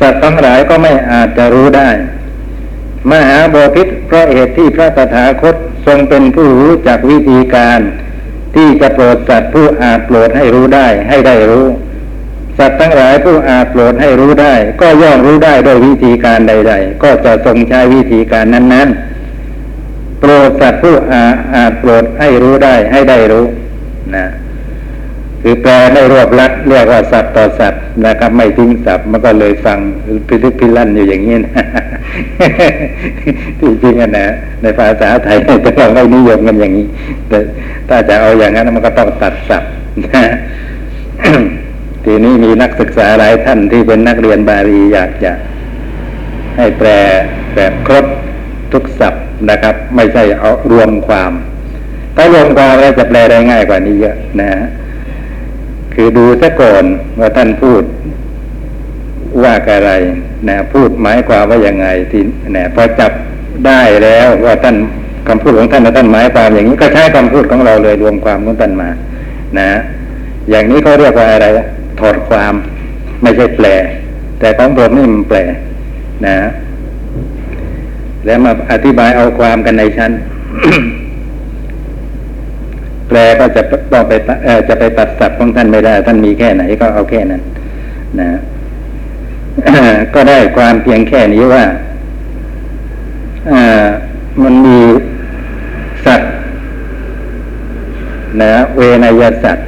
[0.00, 1.90] สัตว์ทั้งหลายก็ไม่อาจจะรู้ได้
[3.10, 5.54] มหาบพิษเพราะเหตุที่พระตถาคต
[5.86, 7.80] ทรงเป็นผู้รู้จักวิธีการ
[8.56, 11.66] ที่จะโปรดสัตว์ผู้อาจโปรดให้รู้ได้ให้ได้รู้
[12.58, 19.11] สัตว์ทั้งหลายผู้อาจโปรดให้รู้ได้ ก็ย่อมรู้ได้ด้วยวิธีการใด ๆ ก็จะทรงใช้วิธีการนั้น ๆ
[20.22, 23.44] โปรดสัตว์ผู้อาอาจโปรดให้รู้ได้ให้ได้รู้
[24.16, 24.26] นะ
[25.42, 29.78] คือแปลได้รวบลัดเรียกว่าสัตว์ต่อสัตว์นะครับ ไม่ทิ้งสับมันก็เลยฟัง
[30.28, 31.64] พิลึกพิลั่นอยู่อย่างนี้นะ
[33.60, 34.26] ที่จริงนะ
[34.62, 36.86] ในภาษาไทยแต่เราไม่นิยมกันอย่างนี้
[37.28, 37.38] แต่
[37.88, 39.62] ถ้าจะเอาอย่างนั้นมันก็ต้องตัดสับ
[40.04, 40.24] นะ
[42.04, 45.32] ทีนี้มีนักศึกษาหลายท่านที่เป็นนักเรียนบาลีอยากจะ
[46.56, 46.88] ให้แปล
[47.54, 48.06] แบบครบ
[48.72, 51.32] ทุกศัพท์ นะครับ ไม่ใช่เอารวมความ
[52.16, 54.62] ถ้ารวมความแล้วจะแปลได้ง่ายกว่านี้เยอะนะฮะ
[55.94, 56.84] คือดูซะก่อน
[57.20, 57.82] ว่าท่านพูด
[59.42, 59.92] ว่าอะไร
[60.48, 62.22] นะพูดหมายความว่ายังไงที่
[62.56, 63.12] นะพอจับ
[63.66, 64.76] ได้แล้วว่าท่าน
[65.28, 68.88] คำพูดของท่านท่านหมายความอย่างนี้ก็ใช้คำพูดของเราเลยรวมความของท่านมา
[69.58, 69.70] นะ
[70.50, 71.46] อย่างนี้เขาเรียกว่าอะไร
[72.00, 72.52] ถอดความ
[73.22, 73.66] ไม่ใช่แปล
[74.38, 75.38] แต่ของผมนี่มันแปล
[76.26, 76.36] นะ
[78.26, 80.12] แล้วมาอธิบายเอาความกันในชั้น
[83.08, 84.12] แปลก็จะต้องไป
[84.68, 87.42] จะไปตัดสับของท่านไม่ได้ ท่านมีแค่ไหนก็เอาแค่นั้น
[88.20, 88.30] นะ
[90.14, 91.64] ก็ได้ความเพียงแค่นี้ว่า
[93.52, 93.86] อ่า
[94.42, 94.78] มันมี
[96.06, 96.30] สัตว์
[98.42, 99.66] นะเวนยสัตว์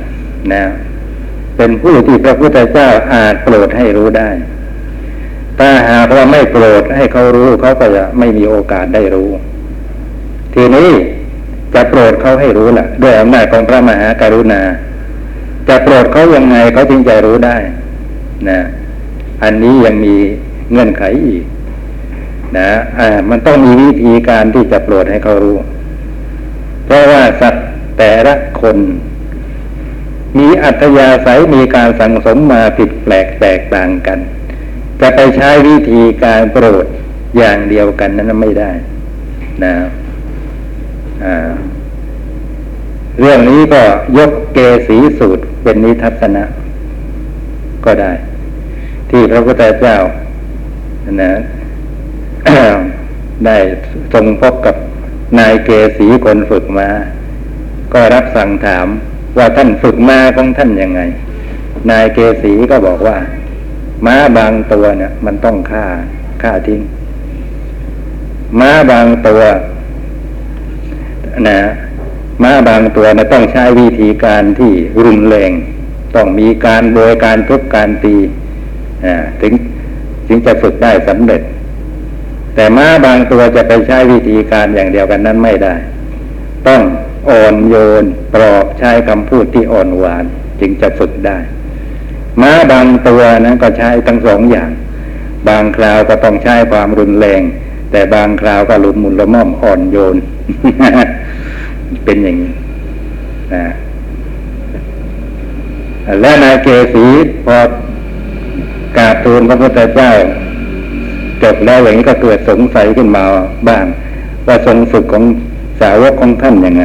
[0.53, 0.63] นะ
[1.57, 4.31] เป็นผู้ที่พระพุทธเจ้าอาจโปรดให้รู้ได้
[5.59, 9.31] ถ้าหากว่าไม่โปรดให้เขารู้เขาก็จะไม่มีโอกาสได้รู้
[10.55, 10.91] ทีนี้
[11.75, 14.61] จะโปรดเขาให้รู้ล่ะด้วยอำนาจของพระมหากรุณา
[15.69, 17.57] จะโปรดเขายังไงเขาจึงจะรู้ได้
[18.49, 18.61] นะ
[19.43, 20.15] อันนี้ยังมี
[20.71, 21.45] เงื่อนไขอีก
[22.59, 25.57] นะอ่ามันต้องมีวิธีการที่จะโปรดให้เขารู้
[26.85, 27.67] เพราะว่าสัตว์
[27.99, 28.77] แต่ละคน
[30.39, 34.19] มีอัธยาศัยมีการสั่งสมมาผิดแปลกแตกต่างกัน
[35.01, 36.87] จะไปใช้วิธีการโปรด
[37.39, 38.71] อย่างเดียวกันนั้นไม่ได้
[39.65, 39.75] นะ
[43.21, 43.83] เรื่องนี้ก็
[44.19, 46.45] ยกเกสีสูตรเป็นนิทัศนะ
[47.85, 48.13] ก็ได้
[49.11, 49.97] ที่พระพุทธเจ้า
[51.23, 51.33] นะ
[53.47, 53.57] ได้
[54.13, 54.77] ทรงพบกับ
[55.39, 56.89] นายเกสีคนฝึกมา
[57.93, 58.87] ก็รับสั่งถาม
[59.39, 61.01] ว่าท่านฝึกมาของท่านยังไง
[61.91, 63.17] นายเกสีก็บอกว่า
[64.07, 65.87] ม้าบางตัวเนี่ยมันต้องฆ่า
[66.43, 66.81] ฆ่าทิ้ง
[68.61, 69.43] ม้าบางตัว
[71.49, 71.61] นะ
[72.43, 74.73] ม้าบางตัวนะต้องใช้วิธีการที่
[75.05, 75.51] รุนแรง
[76.15, 78.17] ต้องมีการโดยการทุบการตี
[79.41, 79.53] ถึง
[80.27, 81.43] ถึงจะฝึกได้สำเร็จ
[82.55, 85.75] แต่ม้าบางตัวจะไปใช้วิธีการอย่างเดียวกันนั้นไม่ได้
[86.69, 86.83] ต้อง
[87.31, 90.25] อ่อนโยนปลอบใช้คำพูดที่อ่อนหวาน
[90.61, 91.39] จึงจะฝึกได้
[92.41, 94.71] ม้าบางตัวนะก็ใช้ทั้งสองอย่าง
[95.49, 97.43] บางคราวก็ต้องใช้ความรุนแรง
[97.91, 100.17] แต่บางคราวก็หลุมมุนละม่อมอ่อนโยน
[102.05, 102.53] เป็นอย่างนี้
[103.55, 103.65] นะ
[106.21, 107.07] และนายเกศี
[107.47, 107.59] พอ
[108.97, 110.11] กราบทูลพระพุทธเจ้า
[111.43, 113.25] จบแล้วอย่างนี้ก็เกิดสงสัยขึ้นมา
[113.69, 113.85] บ้าง
[114.47, 115.25] ว่าทรงฝึกของ
[115.81, 116.85] สาวกของท่านยังไง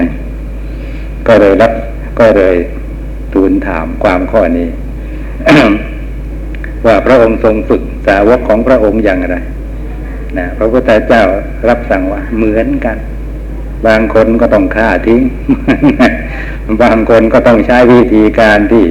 [1.27, 1.71] ก็เลยรับ
[2.19, 2.55] ก็เลย
[3.33, 4.67] ทูลถามความข้อนี้
[6.85, 9.37] ว่าพระองค์ทรงฝึกสาวกของพระองค์อย่างไร
[10.37, 11.23] นะพระพุทธเจ้า
[11.69, 12.97] รับสั่งว่าเหมือนกัน
[13.87, 15.21] บางคนก็ต้องฆ่าทิ้ง
[16.81, 18.85] บางคนก็ต้องใช้วิธีการที่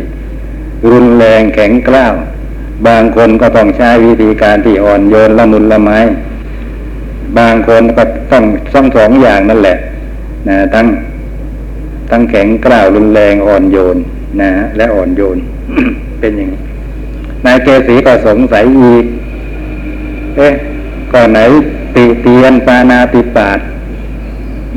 [0.91, 2.15] รุนแรงแข็งกร้าว
[2.89, 5.91] บางคนก็ต้องใช้วิธีการที่อ่อนโยนละมุนละไม
[7.39, 9.79] บางคนก็ต้องต้องสองอย่างนั่นแหละ
[10.49, 10.87] นะทั้ง
[12.11, 13.97] ทั้งแข็งกร้าวรุนแรงอ่อนโยน
[14.41, 15.39] นะและอ่อนโยน
[16.21, 16.61] เป็นอย่างนี้
[17.47, 19.05] นายเกษีก็สงสัยอีก
[20.37, 20.55] เอ๊ะ
[21.13, 21.41] ก่อนไหน
[21.95, 23.59] ติเตียนปานาติปาต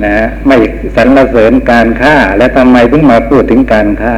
[0.04, 0.16] นะ
[0.48, 0.58] ไม่
[0.96, 4.16] สรรเสริญการฆ่า และทำไมถึงมาพูดถึงการฆ่า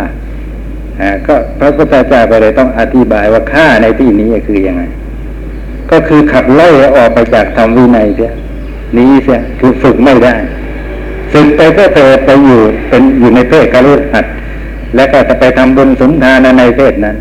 [1.28, 4.84] ก็พระพุทธเจ้าก็เลยต้องอธิบายว่าฆ่าในที่นี้คือยังไง
[5.92, 8.34] ก็คือขับไล่ออกไปจากธรรมวินัยเสีย
[8.98, 10.34] นี้เสียคือฝึกไม่ได้
[11.34, 14.26] ฝึกไปเพื่อเธอไปอยู่เป็นอยู่ในเพศกรุหัด
[14.96, 17.18] และก็จะไปทำบุญสุนทานในเพศนั้น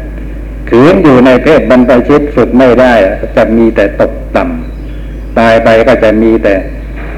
[0.71, 2.93] ขืนอยู่ในเพศบรรพชิตฝึกไม่ได้
[3.37, 6.55] จะมีแต่ตกต่ำตายไปก็จะมีแต่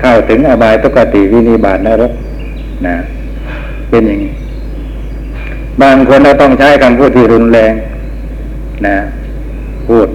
[0.01, 2.13] เข้าถึงอบายตุกติวินิบาตนรก
[2.87, 2.97] นะ
[3.91, 4.33] เป็นอย่างนี้
[5.83, 7.73] บางคนเราต้องใช้คำพูดที่รุนแรง
[8.87, 8.97] นะ
[9.89, 10.09] พูด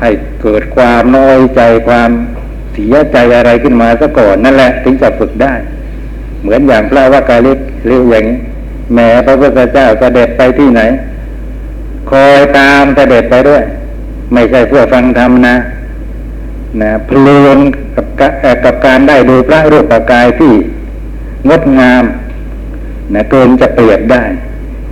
[0.00, 0.10] ให้
[0.42, 2.10] เกิดความน้อยใจความ
[2.72, 5.52] เสียใจอะไรขึ้นมาซะก่อนนั่นแหละ ถึงจะฝึกได้
[6.42, 8.38] เหมือนอย่างพระวากาลิกเรียกอย่างนี้
[8.92, 10.80] แหม้พระพุทธเจ้าเสด็จไปที่ไหน
[12.10, 13.62] คอยตามเสด็จไปด้วย
[14.32, 15.56] ไม่ใช่เพื่อฟังธรรมนะ
[16.80, 17.58] นะเพลิน
[17.94, 18.06] กับ
[18.64, 20.52] กับการได้ดูพระรูปกายที่
[21.48, 22.04] งดงาม
[23.14, 24.22] นะเกินจะเปรียบได้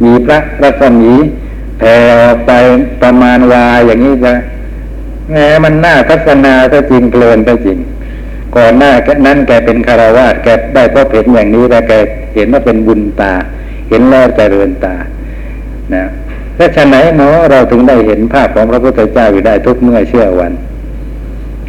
[0.04, 1.12] มีพระรัศมี
[1.78, 2.52] แผ่ออกไป
[3.02, 4.32] ประมาณวาอย่างนี้จะ
[5.30, 7.78] แหมมันน่าทัศนาก็จริงเพลินก็จริง
[8.56, 8.92] ก่อนหน้า
[9.26, 11.92] นั้นแกเป็นคารวาสแกได้พบเห็นอย่างนี้แล้วแก
[12.34, 13.32] เห็นว่าเป็นบุญตา
[13.88, 14.94] เห็นแล้วเจริญตา
[15.94, 16.04] นะ
[16.56, 20.52] และฉะไหนเนาะเราถึงได้เห็นภาพของพระพุทธเจ้าอยู่ได้ทุกเมื่อเชื่อวัน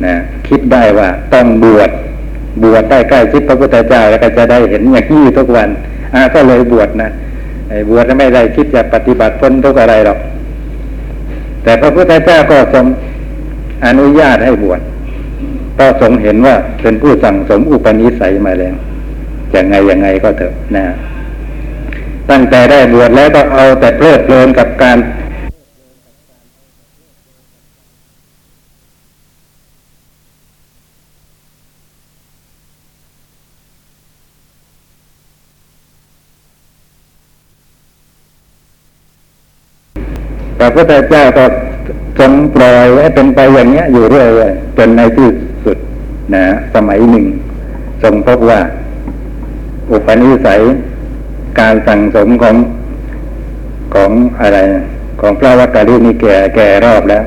[0.05, 0.15] นะ
[0.47, 1.89] คิดได้ว่าต้องบวช
[2.63, 5.69] บวชได้ใกล้ชิดพระพุทธเจ้าแล้วก็จะได้เห็นอย่างนี้ทุกวัน
[6.13, 7.09] อ่าก็เลยบวชนะ
[7.69, 10.19] ไอ้บวชไม่ได้คิดจะปฏิบัติพ้นทุกอะไรหรอก
[11.63, 12.85] แต่พระพุทธเจ้าก็ทรง
[13.85, 14.81] อนุญาตให้บวช
[15.79, 18.75] ก็ทรงเห็นว่าเป็นผู้สั่งสมอุปนิสัยมาแล้ว
[19.53, 20.83] อยังไงยังไงก็เถอะนะ
[22.31, 24.97] ตั้งแต่ได้บวชแล้วก็เอาแต่เพลิดเพลินกับการ
[40.57, 41.45] พระพุทธเจ้าก็
[42.19, 45.29] ทรงปล่อยไว้เป็นไปอย่างเนี้ย อยู่เรื่อยๆจนในที่
[45.65, 45.77] สุด
[46.33, 46.43] นะ
[46.75, 47.25] สมัยหนึ่ง
[48.03, 48.59] ทรงพบว่า
[49.91, 50.61] อุปนิสัย
[51.59, 52.55] การสั่งสมของ
[53.93, 54.59] ของอะไร
[55.21, 57.23] ของพระวักกะลินี่แก่แก่รอบแล้ว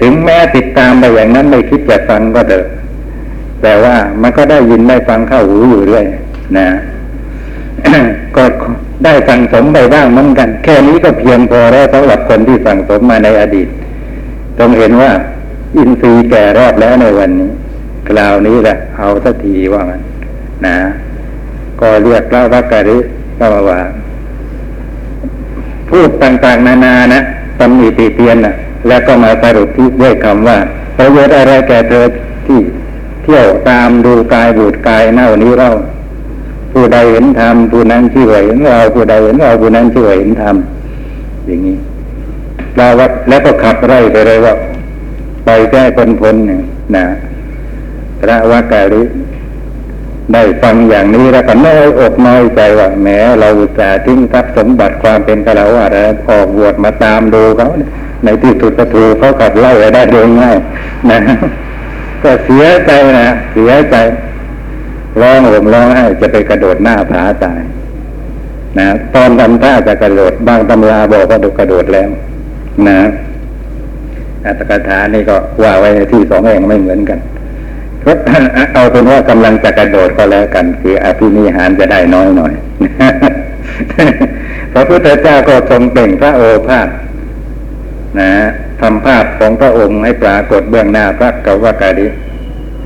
[0.00, 2.64] ถึงแม้ติดตามไปอย่างนั้นไม่คิดจะฟังก็เถอะ
[3.62, 6.04] แต่ว่ามันก็ได้ยินได้ฟังเข้าหูอยู่เรื่อย
[6.58, 6.68] นะ
[8.36, 8.44] ก็
[9.04, 13.68] ได้สั่งสมไปบ้างเหมือนกัน แค่นี้ก็เพียงพอแล้วสำหรับคนที่สั่งสมมาในอดีต
[14.58, 15.10] ต้องเห็นว่า
[15.76, 17.50] อินทรีย์แก่รอบแล้วในวันนี้
[18.08, 20.00] คราวนี้แหละเอาสักทีว่ามัน
[20.66, 20.76] นะ
[21.80, 22.98] ก็เรียกเล่าพระกะริ
[23.38, 23.80] ก็ว่า
[25.88, 27.20] พูดต่างๆ นานานะ
[27.60, 28.54] ตำหนิติเตียนนะ
[28.88, 30.58] แล้วก็มาสรุปที่ด้วยคำว่า
[30.96, 32.04] ประโยชน์อะไรแก่เธอ
[32.46, 32.58] ที่
[33.22, 35.68] เที่ยวตามดูกายบูดกายเน่านี้เรา
[36.72, 40.56] ผู้ใดเห็นธรรมผู้นั้นชื่อว่าเห็นเราผู้ใดเห็นเราผู้นั้นชื่อว่าเห็นธรรม
[41.46, 41.76] อย่างนี้
[42.76, 44.54] เราวัดแล้วก็ขับไล่ไปเลยว่า
[45.44, 46.62] ไปแก้พ้นพ้นเนี่ย
[46.96, 47.04] นะ
[48.20, 49.02] พระวักกะลิ
[50.32, 53.08] ได้ฟังอย่างนี้แล้วก็น้อยอกน้อยใจว่าแหม
[53.38, 57.68] เราอุตส่าห์ทิ้งทรัพย์สมบัติความเป็นกระวาแล้วออกบวชมาตามดูเขา
[58.24, 60.56] ในที่สุดก็ถูกเขาขับไล่ไปได้โดยง่าย
[61.10, 61.20] นะ
[62.22, 63.96] ก็เสียใจนะเสียใจ
[65.20, 67.60] ร้องห่มร้องไห้จะไปกระโดดหน้าผาตาย
[68.78, 72.08] นะตอนทำท่าจะกระโดดบางตำราบอกว่ากระโดดแล้ว
[72.88, 72.98] นะ
[74.46, 77.18] อัตถกถานี่ก็ว่าไว้ในที่สองแห่งไม่เหมือนกัน
[78.74, 82.52] เอาเป็นว่ากำลังจะกระโดดก็แล้วกัน คืออภินิหารจะได้น้อยหน่อย
[84.72, 86.88] พระพุทธเจ้าก็ทรงเป่งพระโอภาส
[88.18, 88.30] นะ
[88.80, 92.06] ทำภาพของพระองค์ให้ปรากฏเบื้องหน้าพระกวากาดิ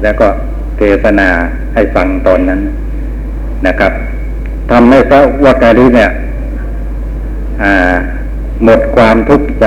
[0.02, 0.28] แล้วก็
[0.76, 1.28] เทศนา
[1.74, 2.60] ให้ฟังตอนนั้น
[3.66, 3.92] นะครับ
[4.70, 6.10] ทำให้พระวากาดิเนี่ย
[8.64, 9.66] หมดความทุกข์ใจ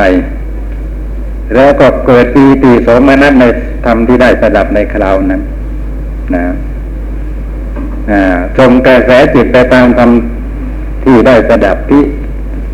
[1.56, 3.46] แล้วก็เกิดปีติสมนัสใน
[3.86, 5.42] ธรรมที่ได้สดับในคราวนั้น
[6.36, 6.44] นะ
[8.58, 10.10] ทรงกระแสจิตไปตามธรรม
[11.04, 12.00] ที่ได้สดับพิ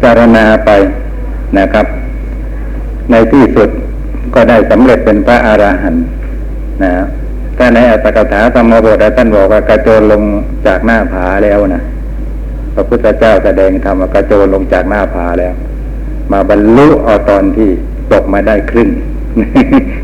[0.03, 0.71] จารณาไป
[1.57, 1.85] นะครับ
[3.11, 3.69] ในที่สุด
[4.35, 6.03] ก็ได้สำเร็จเป็นพระอราหันต์
[6.83, 6.91] นะ
[7.57, 10.23] ถ้าในอัตถกถาธรรมบทท่านบอกว่ากระโจนลง
[10.67, 11.83] จากหน้าผาแล้วนะ
[12.73, 15.53] พระพุทธเจ้าแสดงธรรมกระโจนลงจากหน้าผาแล้ว
[16.31, 17.69] มาบรรลุเอาตอนที่
[18.13, 18.89] ตกมาได้ครึ่ง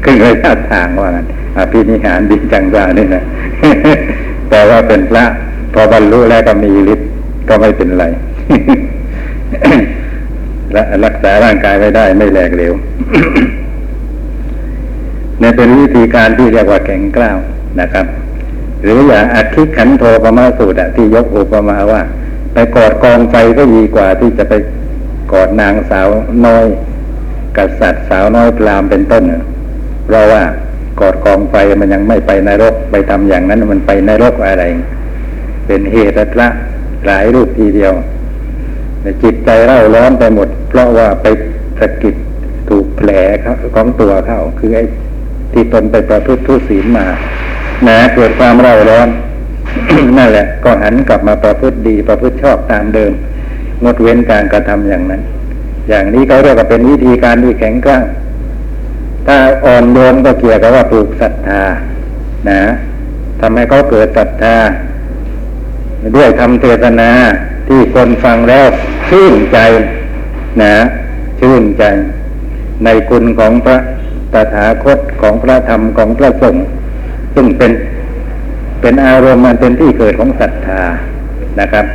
[0.04, 3.24] ครึ่งระยะทางว่างั้นอภินิหารดีจังว่านี่นะ
[4.50, 5.26] แต่ว่าเป็นพระ
[5.74, 7.08] พอบรรลุแล้วก็มีฤทธิ์
[7.50, 8.06] ก็ไม่เป็นไร
[10.74, 12.74] และรักษาร่างกายไว้ได้ไม่แหลกเหลว
[15.42, 17.38] นี่เป็นวิธีการที่เรียกว่าแข็งกล้าว
[17.82, 18.06] นะครับ
[18.84, 22.02] หรืออย่างอัคิขันโทปมาสูตรที่ยกอุปมาว่า
[22.54, 24.54] ไปกอดกองไฟก็ดีกว่าที่จะไป
[25.32, 26.08] กอดนางสาว
[26.46, 26.66] น้อย
[27.58, 29.24] กษัตริย์สาวน้อยพรามเป็นต้น
[30.06, 30.42] เพราะว่า
[31.00, 34.64] กอดกองไฟมันยังไม่ไปนรกไปทำอย่างนั้นมันไปนรกอะไร
[35.68, 36.50] เป็นเหตุละ
[37.06, 37.94] หลายรูปทีเดียว
[39.24, 41.26] จิตใจเร่าร้อนไปหมด เพราะว่าไป
[41.80, 42.16] สะกิด
[42.70, 43.10] ถูกแผล
[43.76, 44.84] ของตัวเข้าคือไอ้
[45.54, 47.06] ที่ตนไปประพฤติทุศีลมา
[47.88, 49.08] นะเกิดความเร่าร้อน
[50.18, 53.12] นั่นแหละ ก็หันกลับมาประพฤติดีประพฤติชอบตามเดิม
[53.84, 55.22] งดเว้นการกระทำอย่างนั้น
[55.90, 58.04] อย่างนี้เขาเรียกว่าเป็นวิธีการที่แข็งกร้าง
[59.28, 61.62] ถ้าอ่อนโยนก็เกี่ยวกับว่าปลูกศรัทธา
[62.50, 62.62] นะ
[63.40, 64.56] ทำให้เขาเกิดศรัทธา
[66.16, 67.10] ด้วยทำเทศนา
[67.68, 68.66] ที่คนฟังแล้ว
[69.10, 69.60] ชื่นใจ
[70.62, 70.76] นะ
[71.40, 71.84] ชื่นใจ
[72.84, 73.78] ในคุณของพระ
[74.34, 76.66] ตถาคตของพระธรรมของพระสงฆ์
[77.36, 77.72] ซึ่งเป็น
[78.82, 80.82] เป็นอารมณ์มันเป็นที่เกิดของศรัทธา
[81.60, 81.86] นะครับ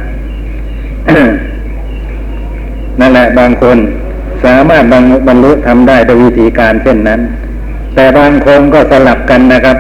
[3.01, 3.79] นั่นแหละบางคน
[4.45, 4.85] สามารถ
[5.29, 7.21] บรรลุทำได้โดยวิธีการเช่นนั้น
[7.95, 9.79] แต่บางคนก็สลับกันนะครับ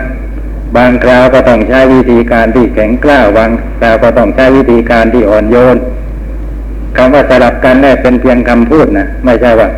[0.76, 3.50] บางคราวก็ต้องใช้วิธีการที่แข็งกล้าวบาง
[3.80, 5.76] คราวก็ต้องใช้วิธีการที่อ่อนโยน
[6.96, 9.68] คำว่าสลับกันได้เป็นเพียงคำพูดนะไม่ใช่ว่า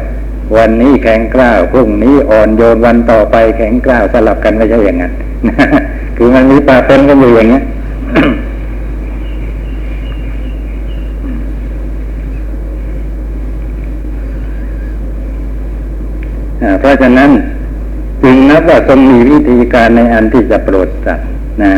[0.57, 5.13] วันนี้แข็งกล้าวพรุ่งนี้อ่อนโยนวันต่อไปแข็งกล้าวสลับกันไม่ใช่อย่างนั้น
[6.17, 7.65] คือมันมีปาเป็นกันอยู่อย่างเงี้ย
[16.81, 17.31] เพราะฉะนั้น
[18.23, 21.29] จึงนับว่าทรงมีวิธีการในอันที่จะโปรดสัตว์
[21.63, 21.73] นะ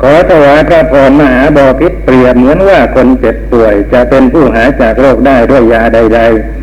[0.00, 6.20] ขอถวายพระพรมหาบอพิษเปรียบเหมือนว่าคนเจ็บป่วย จะเป็นผู้หายจากโรคได้ด้วยยาใด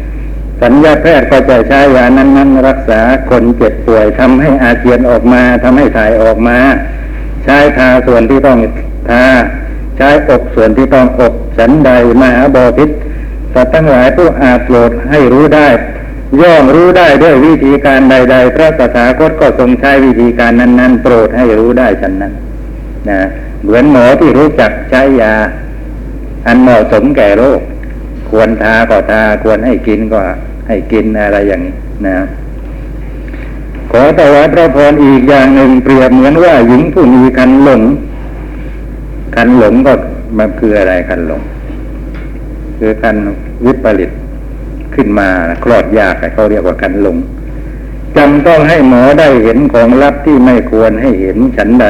[0.10, 6.58] ๆ สัญญาแพทย์ก็จะใช้ยานั้น ๆ รักษาคนเจ็บป่วยทำให้อาเจียนออกมาทำให้ถ่ายออกมา
[7.46, 8.60] ใช้ทาส่วนที่ต้อง
[9.10, 9.24] ทา
[9.98, 11.92] ใช้อบส่วนที่ต้องอบฉันใด
[12.22, 12.90] มหาบอพิษ
[13.54, 15.68] สัตว์ทั้งหลายผู้อาจโปรดให้รู้ได้
[16.42, 22.34] ย่อมรู้ได้ด้วยวิธีการใด ๆ พระตถาคตก็ทรงใช้วิธีการนั้น ๆ โปรดให้รู้ได้ฉันนั้น
[23.10, 23.20] นะ
[23.64, 25.34] เหมือนหมอที่รู้จักใช้ยา
[26.48, 27.62] อันเหมาะสมแก่โรค
[28.30, 30.20] ควรทาก็ทาควรให้กินก็
[30.68, 31.76] ให้กินอะไรอย่างนี้
[32.08, 32.18] นะ
[33.92, 37.82] ขอแต่ว่าพระพรอีกอย่างหนึ่งเปรียบเหมือนว่าหญิงผู้มีคันหลง
[39.36, 39.94] คันหลงก็
[40.38, 41.42] มันคืออะไรคันหลง
[42.80, 43.16] คือคัน
[43.66, 44.12] วิปริต
[44.96, 45.28] ขึ้นมา
[45.64, 47.18] คลอดยากเขาเรียกว่าคันหลง
[48.18, 51.86] จำต้องให้หมอได้เห็นของลับที่ไม่ควรให้เห็นฉันใด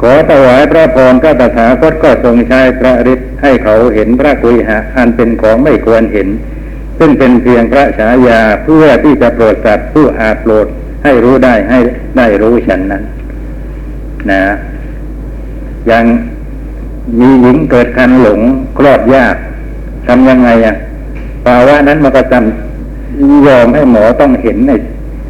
[0.00, 6.28] ขอถวายพระพรก็ตถาคตก็ทรงใช้พระฤทธิ์ให้เขาเห็นพระกุยหะอันเป็นของไม่ควรเห็น
[6.98, 10.66] ซึ่งเป็นเพียงพระฉายาเพื่อที่จะโปรดสัตว์ผู้อาโปรด
[11.04, 11.78] ให้รู้ได้ให้
[12.18, 13.02] ได้รู้ฉันนั้น
[14.30, 14.42] นะ
[15.88, 16.04] อย่าง
[17.20, 18.40] มีหญิงเกิดคันหลง
[18.78, 19.36] คลอดยาก
[20.06, 20.74] ทำยังไงอะ
[21.44, 24.72] ภาวะนั้นมันก็จำยอมให้หมอต้องเห็นใน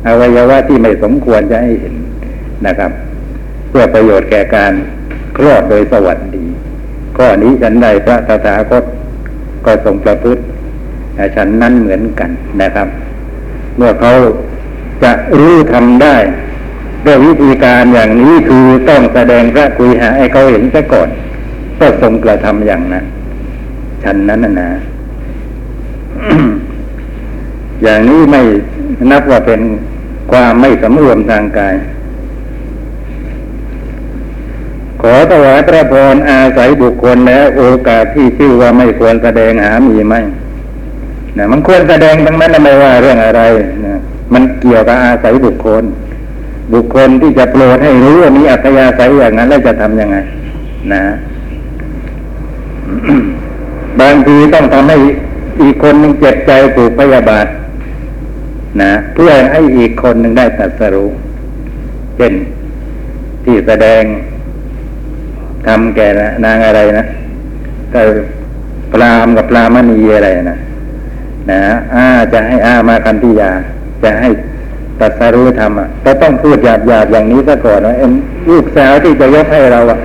[0.07, 1.95] อวัยวะที่ไม่สมควรจะให้เห็น
[2.67, 2.91] นะครับ
[3.69, 4.73] เพื่อประโยชน์แก่การ
[5.37, 6.45] คลอดโดยสวัสดี
[7.17, 8.85] ข้อนี้ฉันใดพระตถาคต
[9.67, 10.43] ก็ทรงประพฤติ
[11.37, 12.31] ฉันนั้นเหมือนกัน
[12.63, 12.89] นะครับ
[13.77, 14.13] เมื่อเขา
[15.03, 16.17] จะรู้ทำได้
[17.07, 21.09] ด้วยวิธีการอย่างนี้คือต้องแสดงพระกุยหาให้เขาเห็นซะก่อน
[21.79, 23.05] ก็ทรงกระทำอย่างนั้น
[24.03, 24.71] ฉันนั้นนะนะ
[27.83, 28.41] อย่างนี้ไม่
[29.11, 29.61] นับว่าเป็น
[30.31, 31.75] ความไม่สำรวมทางกาย
[35.03, 40.15] ขอถวายพระพรอาศัยบุคคลและโอกาสที่ชื่อว่าไม่ควรแสดงหามีไหม
[41.39, 43.43] นะมันควรแสดงทั้งนั้นไม่ว่าเรื่องอะไร
[43.87, 43.97] นะ
[44.33, 45.85] มันเกี่ยวกับอาศัยบุคคล
[46.73, 50.17] บุคคลที่จะโปรดให้รู้ว่ามีอัธยาศัยอย่างนั้นแล้วจะทำยังไง
[50.93, 51.03] นะ
[54.01, 54.97] บางทีต้องทำให้
[55.63, 57.47] อีกคนหนึ่งเจ็บใจผูกพยาบาท
[58.83, 61.09] นะเพื่อให้อีกคนหนึ่งได้ตรัสรู้
[62.17, 62.33] เช่น
[63.45, 64.03] ที่แสดง
[65.67, 66.09] ทำแก่
[66.45, 67.05] นางอะไรนะ
[67.93, 68.01] ก็
[68.93, 70.59] พรามกับพรามณีอะไรนะ
[71.51, 71.61] นะ
[71.95, 73.51] อาจะให้อามาคันธิยา
[74.05, 74.29] จะให้
[75.01, 78.13] ตัดสรู้ธรรมอะก็ต้องพูดหยาบหยาบอย่างนี้ซะก่อนว่าเอ็ม
[78.51, 79.99] ลูกสาวที่จะยกให้เราอะ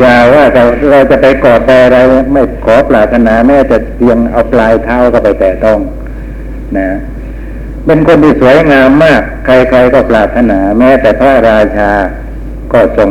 [0.00, 1.98] อย่าว่าเราเราจะไปกอดแต่อะไร
[2.32, 5.78] ไม่ขอปรารถนาแม้จะเพียงเอาปลายเท้าก็ไปแตะต้อง
[6.78, 6.88] นะ
[7.86, 11.90] เป็นคนที่สวยงามมาก ใครๆก็ปรารถนา แม้แต่พระราชา
[12.72, 13.10] ก็ทรง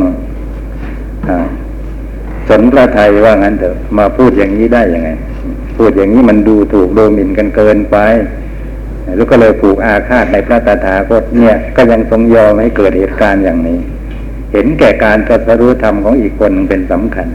[2.48, 5.10] สนพระไทยว่างั้นเถอะ มาพูดอย่างนี้ได้ยังไง
[5.76, 7.96] พูดอย่างนี้มันดูถูกโดมินกันเกินไป
[9.16, 13.78] แล้วก็เลยผูกอาฆาตในพระตถาคตเนี่ยก็ยังทรงยอมให้เกิดเหตุการณ์อย่างนี้
[14.52, 17.28] เห็นแก่การตรัสรู้ธรรมของอีกคนเป็นสำคัญ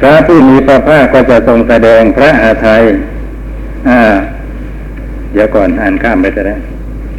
[0.00, 2.82] พระผู้มีพระภาคก็จะทรงแสดงพระอาทัย
[3.88, 4.02] อ่า
[5.32, 6.56] เดี๋ยวก่อนอ่านข้ามไปจะได้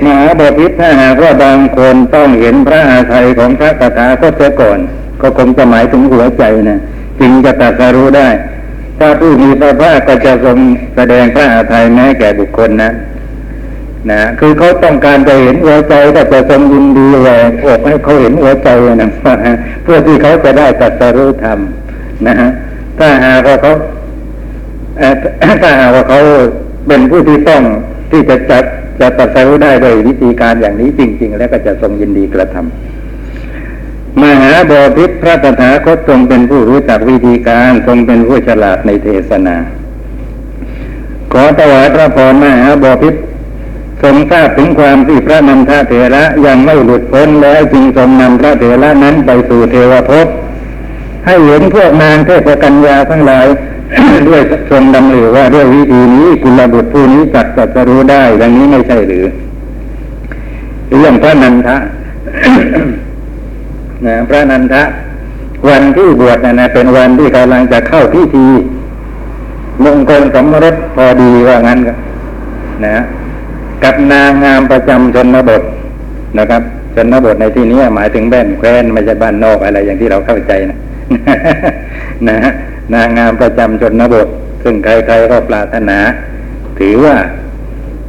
[0.04, 4.80] มหาบพิษถ้าหากว่าบางคนต้องเห็นพระอาทัยของพระตถาคตเสียก่อน
[5.22, 6.80] ก็คงจะหมายถึงหัวใจนะ
[7.20, 8.30] จึงจะตรัสรู้ได้
[9.00, 10.58] พระผู้มีพระภาคก็จะทรง
[10.96, 18.70] แสดงพระอาทัยแม้แก่บุคคลนะนนะคือเขาต้องการจะเห็นหัวใจก็จะทรงยินดีแหวกอกให้เขาเห็นหัวใจ
[19.04, 19.10] นะ
[19.84, 21.60] เพื่อที่เขาจะได้ตรัสรู้ธรรม
[22.28, 22.50] นะฮะ
[23.00, 23.72] ถ้าหากว่าเขา
[25.62, 26.20] ถ้าหากว่าเขา
[26.88, 27.62] เป็นผู้ที่ต้อง
[28.12, 28.64] ที่จะจัด
[29.00, 32.89] จะตรัสรู้ได้โดยวิธีการอย่างนี้จริง ๆ แล้วก็จะทรงยินดีกระทำ
[34.24, 39.56] มหาบอพิตรพระตถาคตทรงเป็นผู้รู้จักวิธีการทรงเป็นผู้ฉลาดในเทศนา
[41.34, 43.20] ขอถวายพระพรมหาบอพิตร
[44.04, 50.28] ทรงทราบถึงความที่พระนันทเถระยังไม่หลุดพ้นแล้วจึงทรงนำพระเถระนั้นไปสู่เทวภพ
[51.26, 53.48] ให้เห็นพวกนางเทพกัญญาทั้งหลาย
[54.28, 54.42] ด้วย
[54.72, 59.26] ทรงดำริว่าด้วยวิธีนี้กุลบุตรผู้นี้จักตรัสรู้ได้ดังนี้ไม่ใช่หรือ
[60.98, 61.78] เรื่องพระนันทะ
[64.06, 64.84] นะพระนันทะ
[65.68, 68.48] วันที่บวชนะนะเป็นวันที่กำลังจะเข้าพิธี
[69.86, 71.80] มงคลสมรสพอดีว่างั้น
[72.86, 72.98] นะ
[73.84, 75.64] กับนางงามประจำชนบท
[76.40, 76.62] นะครับ
[76.96, 80.78] ชนบทในที่นี้หมายถึงแบ้นแคว้นไม่ใช่บ้านนอกอะไรอย่างที่เราเข้าใจนะ
[82.28, 82.52] นะฮะ
[82.94, 84.28] นางงามประจำชนบท
[84.64, 85.98] ซึ่งใครๆก็ปรารถนา
[86.80, 87.16] ถือว่า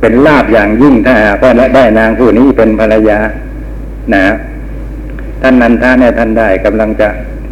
[0.01, 3.19] เป็นลาบอย่างยิ่งถ้าหากว่าได้นางผู้นี้เป็นภรรยา
[4.15, 4.23] นะ
[5.43, 7.09] ท่านนันทาเนี่ยท่านได้กำลังจะ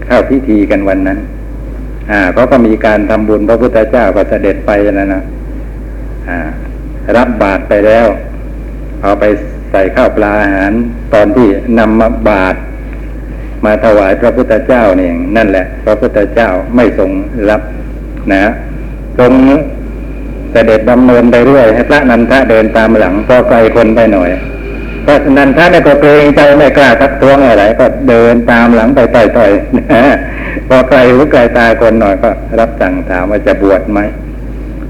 [0.06, 1.18] เข้าพิธีกันวันนั้น
[2.10, 5.22] อ่าเขาก็มีการทำบุญพระพุทธเจ้าก็เสด็จไปนะนะ
[6.28, 6.38] อ่า
[7.16, 8.06] รับบาตรไปแล้ว
[9.02, 9.24] เอาไป
[9.70, 10.72] ใส่ข้าวปลาอาหาร
[11.14, 11.46] ตอนที่
[11.78, 12.58] นำมาบาตร
[13.64, 17.10] มาถวายพระพุทธเจ้าเนี่ยนั่นแหละ พระพุทธเจ้าไม่ทรง
[17.50, 17.62] รับ
[18.32, 18.42] นะ
[19.18, 19.32] ทรง
[20.52, 24.28] เสด็จดำเนินไปเรื่อยให้พระนันทะเดินตามหลังพอไกลคนไปหน่อย
[25.08, 30.04] พระนันทะเนี่ยก็เกรงใจไม่กล้าทักท้วงอะไรก็เดินตามหลังไปต่อยๆนะ
[30.68, 34.00] พอไกลหูไกลตาคนหน่อยก็รับสั่งถามว่าจะบวชไหม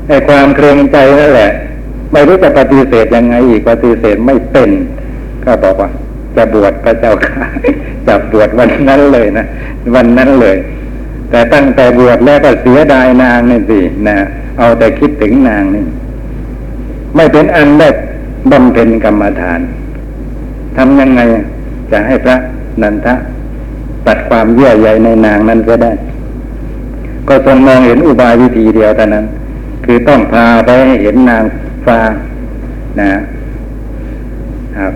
[0.08, 1.50] ไอ้ความเกรงใจนั่นแหละ
[2.12, 4.70] ไม่รู้จะปฏิเสธยังไงอีกปฏิเสธไม่เป็น
[5.44, 5.90] ก็บอกว่า
[6.36, 7.44] จะบวชพระเจ้าค่ะ
[8.06, 9.46] จะบวชวันนั้นเลยนะ
[9.94, 10.56] วันนั้นเลย
[11.30, 14.16] แต่ตั้งแต่บวชแล้วก็เสียดายนางนี่สินะ
[14.58, 15.84] เอาแต่คิดถึงนางนี่
[17.16, 17.88] ไม่เป็นอันได้
[18.50, 19.60] บำเพ็ญกรรมฐาน
[20.78, 21.20] ทำยังไง
[21.92, 22.36] จะให้พระ
[22.82, 23.14] นันทะ
[24.06, 25.92] ตัดความเยื่อใยในนางนั้นก็ได้
[27.28, 29.24] ก็ทรงมองเห็นอุบายวิธีเดียวเท่านั้น
[29.84, 31.44] คือต้องพาไปให้เห็นนาง
[31.86, 32.00] ฟ้า
[33.00, 33.10] นะ
[34.78, 34.92] ครับ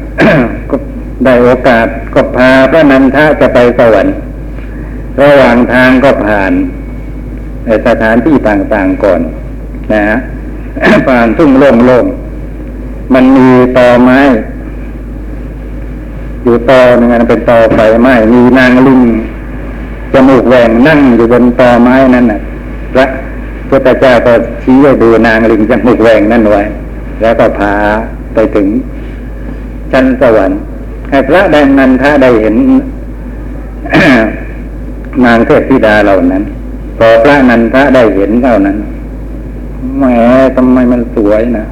[0.71, 0.77] ก็
[1.25, 4.15] ได้โอกาสก็พาพระนันทะจะไปสวรรค์
[5.23, 6.53] ระหว่างทางก็ผ่าน
[7.87, 9.21] สถานที่ต่างๆก่อน
[9.93, 10.17] นะฮะ
[11.09, 14.21] ผ่านทุ่งโล่งๆมันมีตอไม้
[16.45, 19.01] อยู่ตอหนึ่งนเป็นตอไฟไหม้มีนางลิง
[20.13, 22.41] จมูกแหว่งนั่งอยู่บนตอไม้นั่นน่ะ
[22.95, 23.07] พระ
[23.69, 24.33] พุทธเจ้าก็
[24.63, 26.63] ชี้ให้ดูนางลิงจมูกแหว่งนั่นไว้
[27.21, 27.73] แล้วก็พา
[28.35, 28.67] ไปถึง
[29.93, 30.59] ชั้นสวรรค์
[31.11, 32.57] ให้พระได้นันทาได้เห็น
[35.25, 36.43] นางเทพธิดาเหล่านั้น
[36.99, 38.77] พอพระนันทะได้เห็นเท่านั้น
[39.99, 40.05] แหม
[40.57, 41.65] ทำไมมันสวยนะ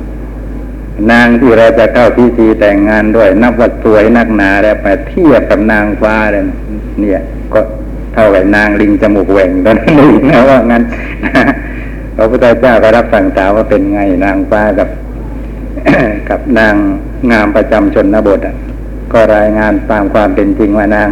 [1.10, 6.42] นางที่เราจะเข้าพิธีแต่งงานด้วย นับว่าสวยนักหนาแล้วไปเทียบกับนางฟ้าเลย
[7.00, 7.20] เนี่ย
[7.52, 7.60] ก็
[8.14, 10.82] เท่ากับนางลิงจมูกแหว่งตอนนั้นเองนะว่างั้น
[12.16, 14.88] พระพุทธเจ้าก็รับสั่งถามว่าเป็นไงนางฟ้ากับ
[16.30, 16.74] กับนาง
[17.30, 18.56] งามประจำชนบทอะ
[19.12, 21.08] ก็รายงานตามความเป็นจริงว่านาง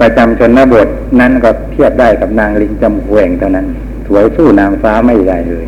[0.00, 0.88] ประจำชนบท
[1.20, 3.66] นั้นก็เทียบได้กับนางลิงจมูกแหว่งเท่านั้น
[4.06, 5.66] สวยสู้นางฟ้าไม่ได้เลย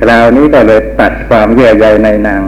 [0.00, 2.42] คราวนี้ก็เลยตัดความเยื่อใยในนาง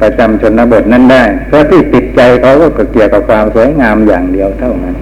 [0.00, 4.96] ประจำชนบทนั้นได้ เพราะที่ติดใจเขาก็เกี่ยวกับความสวยงามอย่างเดียวเท่านั้น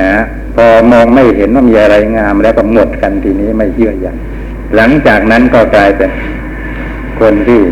[0.00, 0.12] นะ
[0.54, 4.06] พอมองไม่เห็นว่ามีอะไรงามแล้วก็หมดกันทีนี้ไม่เยื่อใย
[4.76, 6.10] หลังจากนั้นก็กลายเป็น
[7.20, 7.62] คนที่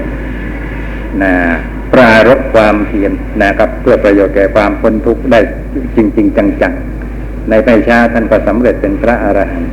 [1.22, 1.34] นะ
[1.94, 3.12] ปรารบความเพียร
[3.42, 5.40] นะครับ เพื่อประโยชน์แก่ความพ้นทุกข์ได้
[5.96, 9.70] จริง ๆ จังๆในไม่ช้าท่านก็สำเร็จเป็นพระอรหันต์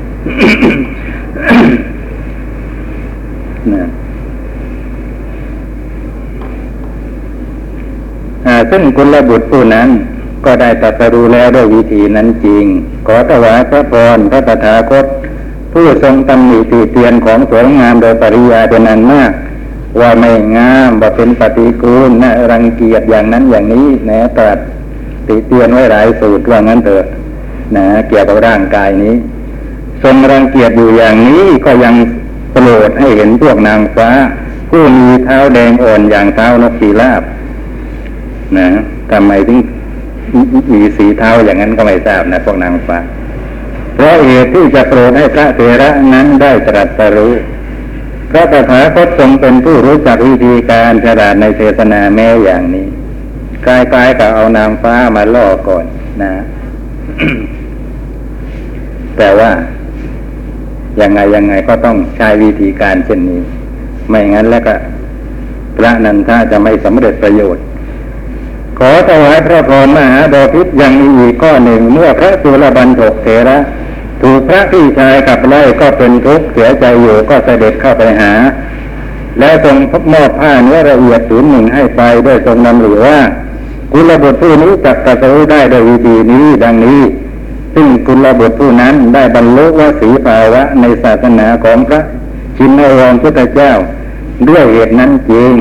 [8.70, 9.89] ซึ่งกุลบุตรผู้นั้น
[10.45, 12.66] ก็ได้ตรัสรู้แล้วด้วยวิธีนั้นจริง
[13.07, 15.05] ขอถวายพระพรพระตถาคต
[15.72, 19.32] ผู้ทรงตำหนิติเตียนของสวยงามโดยปริยายเป็นอันมาก
[19.99, 24.59] ว่าไม่งามว่าเป็นปฏิกูลนะรังเกียจอย่างนั้นอย่างนี้นะตรัส
[25.28, 27.03] ติเตียนไว้หลายสูตรว่างั้นเถอะ
[27.76, 29.16] นะเกี่ยวกับร่างกายนี้
[30.03, 31.95] ทรงรังเกียจอยู่อย่างนี้ก็ยัง
[32.55, 34.09] โปรดให้เห็นพวกนางฟ้า
[34.69, 37.23] ผู้มีเท้าแดงอ่อนอย่างเท้านกขีราบ
[38.57, 38.67] นะ
[39.11, 39.59] ทำไมถึง
[40.73, 42.99] มีสีเท้าอย่างนั้นก็ไม่ทราบนะพวกนางฟ้า
[43.95, 47.33] เพราะเหตุที่จะโปรดให้พระเถระนั้นได้ตรัสรู้
[48.31, 52.87] พระตถาคตทรงเป็นผู้รู้จักวิธีการฉลาดในเทศนาแม้อย่างนี้
[53.65, 55.85] กลายๆกับเอานางฟ้ามาล่อก่อน
[56.23, 56.33] นะ
[59.17, 59.51] แต่ว่า
[61.01, 63.41] ยังไงยังไงก็ต้องใช้วิธีการเช่นนี้
[64.09, 64.75] ไม่งั้นแล้วก็
[65.77, 67.63] พระนันทาจะไม่สำเร็จประโยชน์
[68.79, 73.57] ขอถวายพระพรมหาบพิตรยังมีอีกข้อหนึ่งเมื่อพระสุรบันทกเถระ
[74.21, 78.31] ถูกพระพี่ชายขับไล่ก็เป็นทุกข์เสียใจอยู่ก็เสด็จเข้าไปหา
[79.39, 79.77] และทรง
[80.13, 83.17] มอบผ้าเนื้อละเอียดผืนหนึ่งให้ไปด้วยทรงนำหรือว่า
[83.91, 87.01] กุลบุตรผู้นี้จักตรัสรู้ได้โดยวิธีนี้ดังนี้
[87.76, 92.01] ซึ่งกุลบุตรผู้นั้นได้บรรลุว่าสีภาวะในศาสนาของพระ
[92.57, 93.71] ชินวรพุทธเจ้า
[94.49, 95.51] ด้วยเหตุนั้นจริง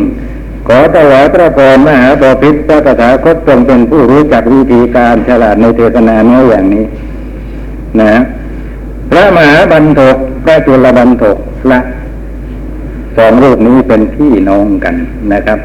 [0.69, 6.85] ขอถวายพระพรมหาบพิตรพระตถาคตทรงเป็นผู้รู้จักวิธีการฉลาดในเทศนาเนื้ออย่างนี้
[8.01, 8.15] นะ
[9.11, 11.37] พระมหาบันทกพระจุลบันทก
[11.71, 11.81] ละ
[13.17, 14.95] สองรูปนี้เป็นพี่น้องกัน
[15.33, 15.59] นะครับ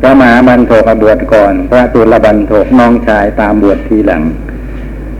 [0.00, 4.22] พระมหาบันทกบวชก่อน พระจุลบันทกน้องชายตามบวชทีหลัง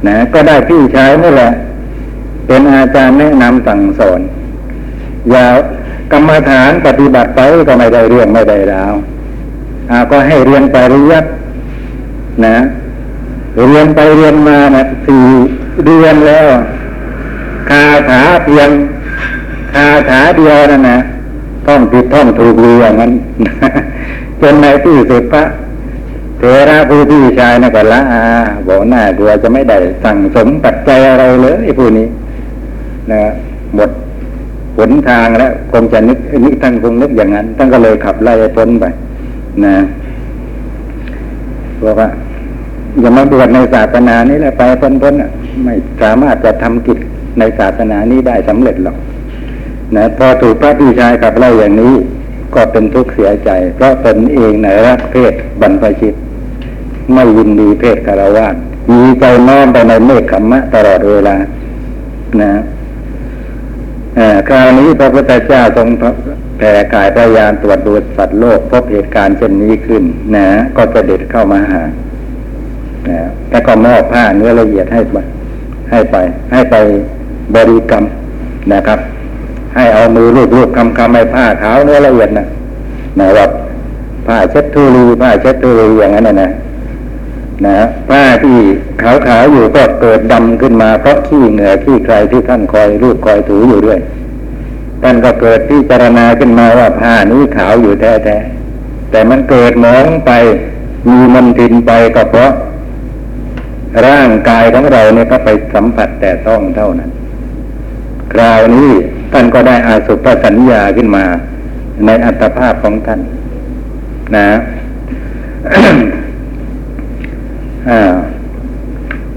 [0.08, 1.52] นะ ก็ได้พี่ชายนี่แหละ
[2.46, 4.20] เป็นอาจารย์แนะนำสั่งสอน
[5.30, 5.44] อย่า
[6.12, 8.94] กรรมฐานปฏิบัติไปก็ไม่ได้เรื่องไม่ได้ราว
[9.90, 11.24] อาก็ให้เรียนปริยัต
[12.46, 12.56] นะ
[13.64, 15.24] เรียนไปเรียนมานะสี่
[15.84, 16.48] เดือนแล้ว
[17.70, 18.68] คาถาเพียง
[19.72, 20.98] คาถาเดียวนั่นนะ
[21.66, 23.12] ท่องผิดท่องถูกเรียองนั้น
[24.40, 25.42] จนในที่สุดพระ
[26.38, 28.22] เถระผู้พี่ชายนะก็ละอา
[28.68, 32.06] บอกหน้ากลัวจะไม่ได้สั่งสมปัจจัยอะไรเลยไอ้ผู้นี้
[33.12, 33.22] นะ
[33.74, 33.90] หมด
[34.78, 38.84] หนทางแล้วคงจะนึกนึกท่านคงนึกอย่างนั้นท่านก็เลยขับไล่พ้นไป
[39.64, 39.74] นะ
[41.84, 42.08] บอกว่า
[43.00, 45.30] อย่ามาบวชในศาสนานี้แหละไปพ้นๆนะ
[45.64, 46.98] ไม่สามารถจะทำกิจ
[47.38, 48.96] ในศาสนานี้ได้สำเร็จหรอก
[49.96, 51.94] นะพอถูกพระพี่ชายขับไล่อย่างนี้
[52.54, 56.14] ก็เป็นทุกข์เสียใจ เพราะตนเองในรักเพศบรรพชิต
[57.14, 58.46] ไม่ยินดีเพศคารวะ
[58.90, 61.36] มีใจน้อมไปในเมฆขมมะตลอดเวลา
[62.42, 62.52] นะ
[64.48, 65.88] คราวนี้พระพุทธเจ้าทรง
[66.58, 70.02] แผ่กายพยายามตรวจดูสัตว์โลก พบเหตุการณ์เช่นนี้ขึ้น
[70.36, 70.46] นะ
[70.76, 71.82] ก็เด็จเข้ามาหา
[73.08, 73.18] นะ
[73.50, 75.16] แล้วก็มอบผ้าเนื้อละเอียดให้ไป
[75.90, 76.16] ให้ไป
[76.52, 76.76] ให้ไป
[77.54, 78.04] บริกรรม
[78.72, 78.98] นะครับ
[79.74, 82.46] ให้เอามือลูบลูบคำคำให้ผ้าขาวเนื้อละเอียดนะ
[83.18, 83.46] นะว่า
[84.26, 86.50] ผ้าเช็ดทุลีผ้าเช็ดทุลีอย่างนั้นนะ
[87.64, 87.78] นะ
[88.08, 88.56] ผ้าที่
[89.02, 93.98] ขาวๆอยู่ก็เกิดดำขึ้นมาเพราะขี้เหงื่อขี้ใครที่ท่านคอยรูปคอยถูอยู่ด้วย
[95.02, 100.30] ท่านก็เกิดพิจารณาขึ้นมาว่าผ้านี้ขาวอยู่แท้ๆแต่มันเกิดมองไป
[101.08, 102.52] มีมันทินไปก็เพราะ
[104.06, 107.10] ร่างกายของเราเนี่ยก็ไปสัมผัสแต่ต้องเท่านั้น
[108.32, 108.88] คราวนี้
[109.32, 111.24] ท่านก็ได้อาสุภสัญญาขึ้นมา
[112.06, 113.20] ในอัตภาพของท่าน
[114.36, 114.48] นะ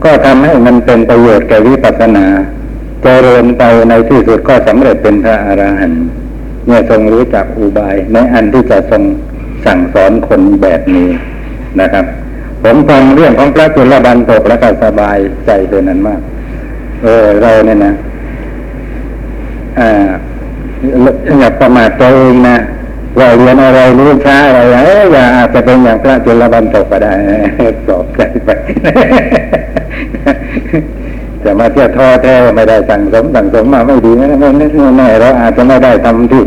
[0.04, 2.26] ก็ทำให้มันเป็นประโยชน์แก่วิปัสสนา
[3.04, 6.04] เจริญไปในที่สุดก็สำเร็จเป็นพระอรหันต์
[6.66, 9.04] เมื่อทรงรู้จักอุบาย ในอันที่จะทรง
[9.66, 11.10] สั่งสอนคนแบบนี้
[11.82, 12.06] นะครับ
[12.64, 16.22] ผมฟังเรื่องของพระจุลบันตกแล้วก็สบายใจเป็นนั้นมาก
[17.04, 17.93] เออเราเนี่ยนะ
[19.80, 20.10] อ่า
[21.39, 22.58] อย่าประมาทตัวเองนะ
[23.18, 27.14] ว่าเรียนอะไรรู้ช้าอะไรเอ้ยอย่าอาจจะเป็นอย่างพระจุลบันตกก็ได้
[27.86, 28.49] ปลอบใจไป
[31.43, 34.49] จะมาเที่ยวท้อแท้ไม่ได้สั่งสมสั่งสมมาไม่ดีนะไม่
[34.97, 36.43] ไม่เราอาจจะไม่ได้ทำที่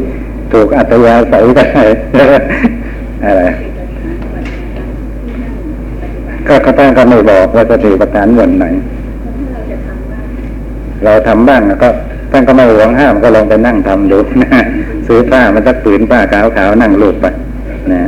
[0.52, 1.84] ถูกอัตยาศัยก็ได้
[3.24, 3.42] อะไร
[6.46, 8.64] ก็ก็ท่าก็ไม่บอกว่าจะถือประการวันไหน
[11.04, 11.88] เราทำบ้างก็
[12.32, 14.62] ท่านก็ไม่หวงห้ามก็ลองไปนั่งทำดูนะ
[15.06, 17.26] ซื้อผ้ามันสักผืนผ้าขาวขาวๆนั่งรูปไป
[17.92, 18.02] นะ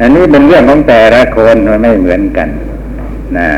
[0.00, 2.48] อันนี้เป็นเรื่องของแต่ละคนมันไม่เหมือนกัน
[3.38, 3.50] นะ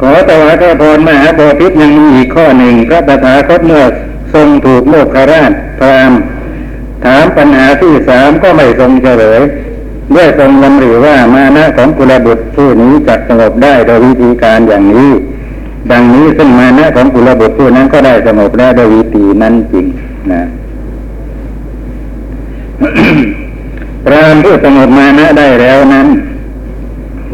[0.00, 3.84] ขอถวาพระพรมหาโพธิตยังมีอีกข้อหนึ่งพระตถาคตเมื่อ
[4.34, 6.12] ทรงถูกโลกราชพราม
[7.04, 9.40] ถามปัญหาที่สามก็ไม่ทรงเฉลย
[10.14, 15.10] ด้วยทรงลำหรือว่ามานะของกุลบุตรผู้นี้จักสงบได้โดยวิธีการอย่างนี้
[15.90, 19.86] ดังนี้ซึ่งมานะของกุลบุตรผู้นั้นก็ได้สงบได้โดยวิธีนั้นจริง
[20.32, 20.42] นะ
[24.04, 26.06] พรามผู้สงบมานะได้แล้วนั้น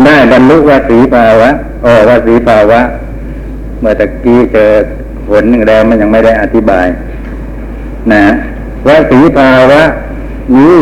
[0.05, 1.51] ได้บรรลุวสีภาวะ
[1.85, 2.81] อ๋อวสีภาวะ
[3.81, 4.71] เมื่อตะกี้เจอ
[5.29, 6.87] ผลหนึ่งแล้วมันยังไม่ได้อธิบาย
[8.13, 8.25] นะ
[8.87, 9.83] วสีภาวะ
[10.57, 10.79] นี้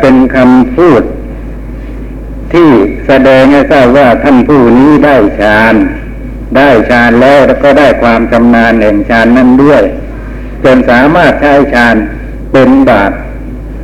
[0.00, 1.02] เป็นคำพูด
[2.52, 2.68] ที่
[3.06, 5.74] แสดงให้ทราบว่าท่านผู้นี้ได้ฌาน
[6.56, 9.82] ได้ฌานแล้วแล้วก็ได้ความชำนาญแห่งฌานนั้นด้วย
[10.64, 11.96] จนสามารถใช้ฌาน
[12.52, 13.14] เป็นบาตร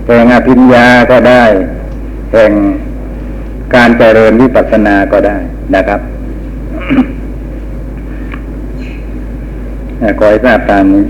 [0.07, 1.45] แห่งอภิญญาก็ได้
[2.33, 2.53] แห่ง
[3.75, 5.37] การเจริญวิปัสสนาก็ได้
[5.75, 6.01] นะครับ
[10.19, 11.05] ขอให้ทราบตามนี้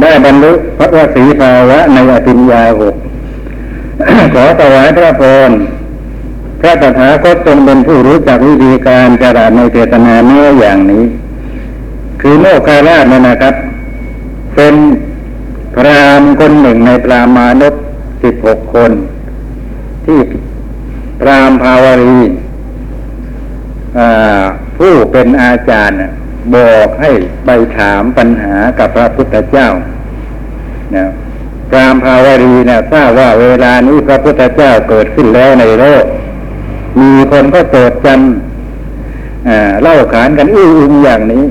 [0.00, 2.94] ได้บรรลุพระวสีภาวะในอภิญญาหก
[4.34, 5.50] ขอถวายพระพร
[6.60, 11.04] พระตถาคตทรงเป็นผู้รู้จักวิธีการจราในเจตนาเนื้ออย่างนี้
[12.20, 13.54] คือโมคาราชนนะครับ
[14.56, 14.74] เป็น
[15.74, 17.74] พรามคนหนึ่งในพรามานพ
[18.22, 18.92] สิบหกคน
[20.06, 20.18] ที่
[21.20, 22.18] พรามภาวรี
[24.78, 25.98] ผู้เป็นอาจารย์
[26.54, 27.10] บอกให้
[27.46, 29.68] ไปถามปัญหากับพระพุทธเจ้า
[30.96, 31.04] นะ
[31.76, 36.04] รามภาวรีนะทราบว่าเวลานี้พระพุทธเจ้าเกิดขึ้นแล้วในโลก
[37.00, 38.20] มีคนก็โจดจัน
[39.48, 41.44] อ่าเล่าขานกันอื้ออึงอย่างนี้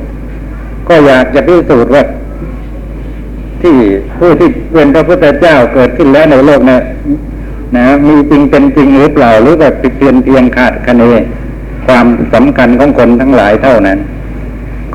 [0.88, 2.04] ก็อยากจะพิสูจน์ว่า
[3.62, 3.76] ที่
[4.20, 6.78] ผู้ที่เป็นพระพุทธเจ้าเกิดขึ้นแล้วในโลกนะ
[7.78, 11.04] นะมีจริงเป็นจริงหรือเปล่าหรือแบบเพียงเพียงขาดคะเน
[11.88, 14.00] ความสำคัญของคนทั้งหลายเท่านั้น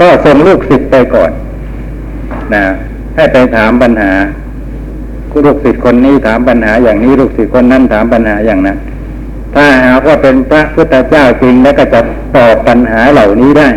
[0.00, 1.30] ก็ส่งลูกศิษย์ไปก่อน
[2.54, 2.64] นะ
[3.14, 4.12] ให้ไปถามปัญหา
[5.46, 8.78] ลูกศิษย์คนนี้ถามปัญหาอย่างนี้ลูกศิษย์คนนั้นถามปัญหาอย่างนั้น
[9.54, 12.00] ถ้าหากว่าเป็นพระพุทธเจ้าจริงแล้วก็จะ
[12.36, 13.68] ตอบปัญหาเหล่านี้ได้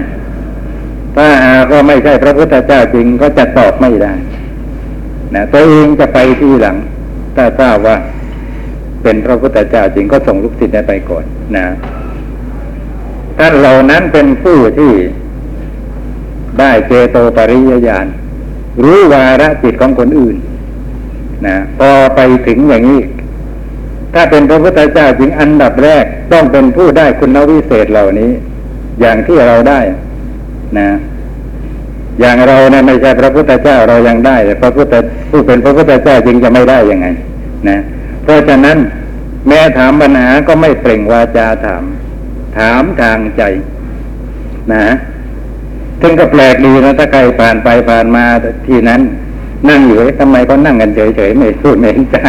[1.16, 4.14] ถ้าหากว่าไม่ใช่พระพุทธเจ้าจริงก็จะตอบไม่ได้
[5.36, 6.78] นะตัวเองจะไปที่หลัง
[7.36, 7.98] ถ้าทราบว่า
[9.04, 11.26] เป็นพระพุทธเจ้าจริงก็ส่งลูกศิษย์ไปก่อน
[11.56, 11.66] นะ
[13.38, 14.92] ท่านเหล่านั้นเป็นผู้ที่
[16.60, 18.06] ได้เจโตปริยญาณ
[18.84, 20.36] รู้วาระจิตของคนอื่น
[21.46, 23.02] นะพอไปถึงอย่างนี้
[24.14, 28.32] ถ้าเป็นพระพุทธเจ้าจริงอันดับแรกต้องเป็นผู้ได้คุณวิเศษเหล่านี้
[29.02, 29.80] อย่างที่เราได้
[30.80, 30.90] นะ
[32.20, 34.94] อย่างเราเนี่ยไม่ใช่พระพุทธเจ้าเรายังได้ แต่พระพุทธ
[35.30, 37.08] ผู้เป็นพระพุทธเจ้าจริงจะไม่ได้ยังไง
[37.70, 37.78] นะ
[38.24, 38.78] เพราะฉะนั้น
[39.48, 41.84] แม้ถามปัญหาก็ไม่เปล่งวาจาถาม
[42.58, 43.44] ถามทางใจ
[44.74, 44.86] นะ
[46.02, 48.24] ซึ่งก็แปลกดีนะถ้าใครผ่านไปผ่านมา
[48.68, 49.02] ที่นั้น
[49.70, 52.24] นั่งอยู่เอ๊ะทำไมก็นั่งกันเฉยๆไม่พูดไม่เห็นจา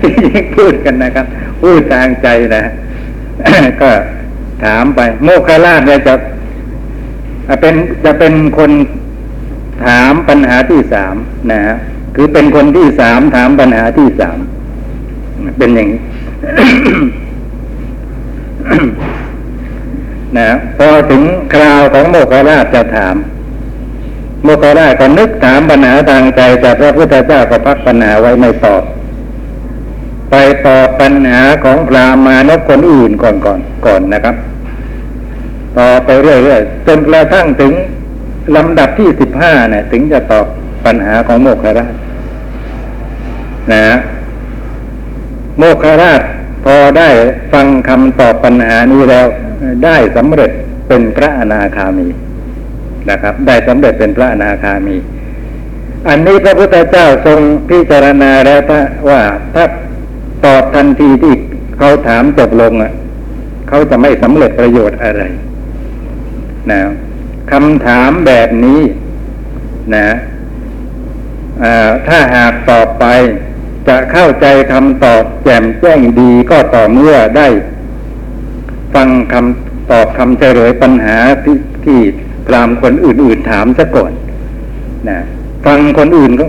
[0.00, 0.12] ที่
[0.56, 1.26] พูดกันนะครับ
[1.60, 2.62] พูดทางใจนะ
[3.82, 3.90] ก็
[4.64, 6.14] ถามไป โมคคลาชเนี่ยจะ
[7.60, 7.74] เป็น
[8.04, 8.70] จะเป็นคน
[9.86, 11.14] ถามปัญหาที่สาม
[11.52, 11.76] นะฮะ
[12.16, 14.38] คือเป็นคนที่สามถามปัญหาที่สาม
[15.58, 16.00] เป็นอย่างนี้
[20.38, 21.22] นะพอถึง
[21.54, 23.14] คราวของโมคคลาชจะถาม
[24.42, 28.82] โมคคลาชก็นึกถามปัญหาทางใจแต่พระพุทธเจ้าก็พักปัญหาไว้ไม่ตอบ
[30.30, 30.34] ไป
[30.66, 34.36] ตอบปัญหาของพรามานพคนอื่นก่อนก่อนก่อนนะครับ
[35.78, 37.72] ต่อไปเรื่อยๆจนกระทั่งถึง
[38.56, 40.46] ลำดับที่สิบห้าเนี่ยถึงจะตอบ
[40.86, 41.92] ปัญหาของโมคคราช
[43.72, 43.84] นะ
[45.58, 46.20] โมคคราช
[46.64, 47.08] พอได้
[47.52, 49.26] ฟังคำตอบปัญหานี้แล้ว
[49.84, 50.50] ได้สำเร็จ
[50.88, 52.06] เป็นพระอนาคามี
[53.10, 54.96] นะครับ ได้สำเร็จเป็นพระอนาคามี
[56.08, 58.60] อันนี้พระพุทธเจ้าทรงพิจารณาแล้ว
[59.08, 59.20] ว่า
[59.54, 59.64] ถ้า
[60.44, 61.34] ตอบทันทีที่
[61.78, 62.92] เขาถามจบลงอะ
[63.68, 65.22] เขาจะไม่สำเร็จประโยชน์อะไร
[66.70, 66.80] นะ
[67.52, 68.80] คำถามแบบนี้
[69.96, 70.08] นะ
[72.08, 73.04] ถ้าหากตอบไป
[73.88, 77.48] จะเข้าใจคำตอบแจ่มแจ้งดีก็ต่อเมื่อได้
[78.94, 82.00] ฟังคำตอบคำเฉลยปัญหาที่ที่
[82.46, 84.12] พรามคนอื่นๆถามซะก่อน
[85.08, 85.18] นะ
[85.66, 86.44] ฟังคนอื่นก็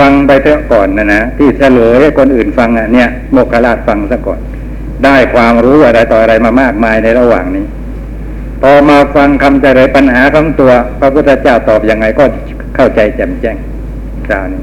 [0.00, 4.40] ฟังไปเถอะก่อนนะนะที่เฉลยให้คนอื่นฟังอะเนี่ยโมกขลาชฟังซะก่อน
[5.04, 7.64] ได้ความรู้อะไรต่ออะไรมามากมายในระหว่างนี้
[8.62, 12.24] พอมาฟังคำเฉลยปัญหาของตัว พระพุทธเจ้าตอบอยังไงก็
[12.76, 13.56] เข้าใจแจ่มแจ้ง
[14.26, 14.62] คราวนี้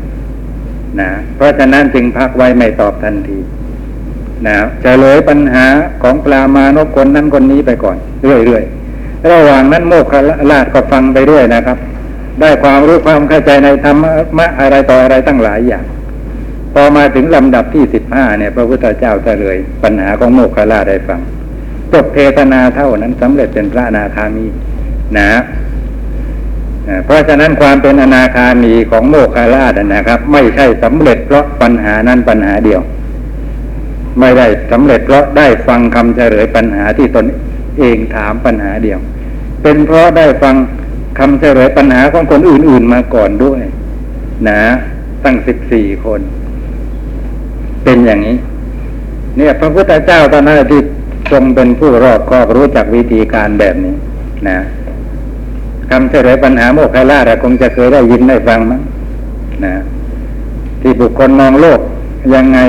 [1.00, 3.38] นะเพราะฉะนั้นจึงพักไว้ไม่ตอบทันที
[4.48, 5.66] นะเฉลยปัญหา
[6.04, 8.75] ของปลามานพคนนั้นคนนี้ไปก่อน เรื่อยๆ
[9.32, 10.14] ระหว่างนั้นโมกข
[10.52, 11.78] ลาชก็ฟังไปด้วยนะครับ
[12.40, 14.02] ได้ความรู้ความเข้าใจในธรร
[14.38, 15.86] มะอะไรต่ออะไรตั้งหลายอย่าง
[16.74, 21.20] พอมาถึงลำดับที่สิบห้าเนี่ย พระพุทธเจ้าเฉลย ปัญหาของโมกขลาชได้ฟัง
[21.92, 24.46] จบเทศนาเท่านั้นสำเร็จเป็นพระอนาคามี
[25.18, 25.30] นะ
[27.06, 32.82] เพราะฉะนั้นความเป็นอนาคามีของโมคคาราชนะครับ ไม่ใช่สำเร็จเพราะปัญหานั้นปัญหาเดียว
[34.20, 37.26] ไม่ได้สำเร็จเพราะได้ฟังคำเฉลยปัญหาที่ตน
[37.80, 39.00] เองถามปัญหาเดียว
[39.68, 40.56] เป็นเพราะได้ฟัง
[41.20, 43.62] คำเฉลยปัญหาของคนอื่น ๆมาก่อนด้วย
[44.50, 44.62] นะ
[45.24, 46.22] ตั้งสิบสี่คน
[47.84, 48.38] เป็นอย่างนี้
[49.38, 50.82] เนี่ย พระพุทธเจ้าตอนนั้นที่
[51.32, 53.94] ทรงเป็นผู้รอบคอบรู้จักวิธีการแบบนี้
[54.48, 54.58] นะ
[55.90, 58.82] คำเฉลยปัญหาโมกขลาชคงจะเคยได้ยินได้ฟังมั้ง
[59.66, 59.74] นะ
[60.82, 61.80] ที่บุคคลมองโลก
[62.36, 62.60] ยังไง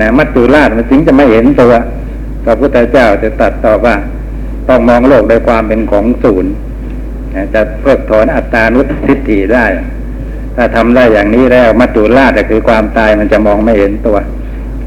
[0.00, 1.72] นะมัจจุราชมันถึงจะไม่เห็นตัว
[2.44, 3.96] พระพุทธเจ้าจะตัดต่อว่า
[4.68, 6.52] ต้องมองโลกโดยความเป็นของศูนย์
[7.54, 9.66] จะเพิกถอนอัตตานุทิฏฐิได้
[10.56, 14.16] ถ้าทำได้อย่างนี้แล้วมัจจุราชก็คือความตายมันจะมองไม่เห็นตัว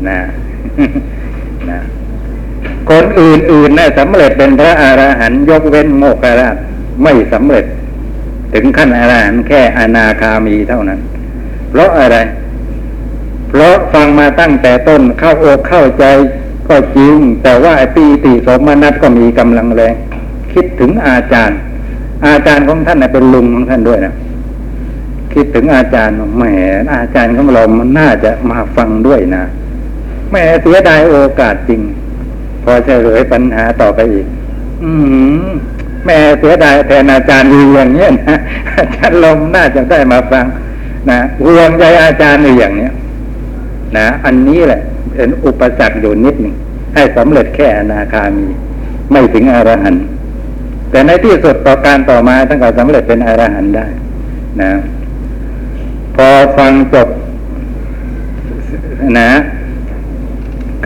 [0.08, 0.20] นะ
[1.70, 1.80] นะ
[2.90, 6.56] คนอื่นๆนะสำเร็จเป็นพระอรหันต์ยกเว้นโมกขราช
[7.04, 7.66] ไม่สำเร็จ
[8.54, 11.00] ถึงขั้นอรหันต์แค่อนาคามีเท่านั้น
[11.70, 12.18] เพราะอะไร
[13.50, 16.06] เพราะฟังมาตั้งแต่ต้นเข้าอกเข้าใจ
[16.72, 19.96] ก็จริง แต่ว่าไอ้ปีติสมนัตก็มีกำลังแรง
[20.54, 21.58] คิดถึงอาจารย์
[22.28, 24.14] อาจารย์ของท่านน่ะเป็นลุงของท่านด้วยนะ
[25.34, 26.44] คิดถึงอาจารย์แหม
[26.96, 29.44] อาจารย์ของเรามันน่าจะมาฟังด้วยนะ
[30.30, 31.82] แหมเสียดายโอกาสจริง
[32.64, 34.26] พอเฉลยปัญหาต่อไปอีก
[34.84, 34.92] อื
[35.48, 35.50] ม
[36.06, 38.38] แม่เสียดายแทนอาจารย์ดีอย่างเนี้ยนะ
[38.78, 40.46] อาจารย์ลมน่าจะได้มาฟัง
[41.10, 42.94] นะห่วงใยอาจารย์ในอย่างเนี้ย
[43.98, 44.82] นะอันนี้แหละ
[45.16, 46.56] เป็นอุปสรรคอยู่นิดหนึ่ง
[46.96, 48.48] ให้สำเร็จแค่อนาคามี
[49.12, 50.04] ไม่ถึงอรหันต์
[50.92, 53.86] แต่ในที่สุดต่อการต่อมาท่านก็สำเร็จเป็นอรหันต์ได้
[54.62, 54.72] นะ
[56.16, 57.08] พอฟังจบ
[59.20, 59.32] นะ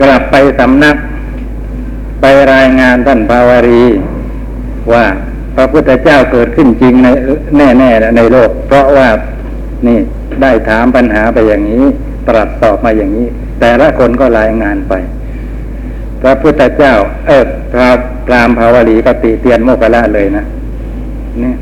[0.00, 0.96] กลับไปสำนัก
[2.20, 2.24] ไป
[2.54, 3.82] รายงานท่านภาวรี
[4.92, 5.04] ว่า
[5.54, 7.08] พระพุทธเจ้าเกิดขึ้นจริงใน
[7.78, 9.08] แน่ ๆ ในโลก เพราะว่า
[9.86, 9.98] นี่
[10.42, 11.84] ได้ถามปัญหาไปอย่างนี้
[12.28, 13.26] ตรัสตอบมาอย่างนี้
[13.60, 14.94] แต่ละคนก็รายงานไป
[16.22, 16.94] พระพุทธเจ้า
[17.26, 17.88] เออพระ
[18.26, 20.44] พรามภาวรีก็ติเตียนโมกขละเลยนะ
[21.42, 21.52] นี่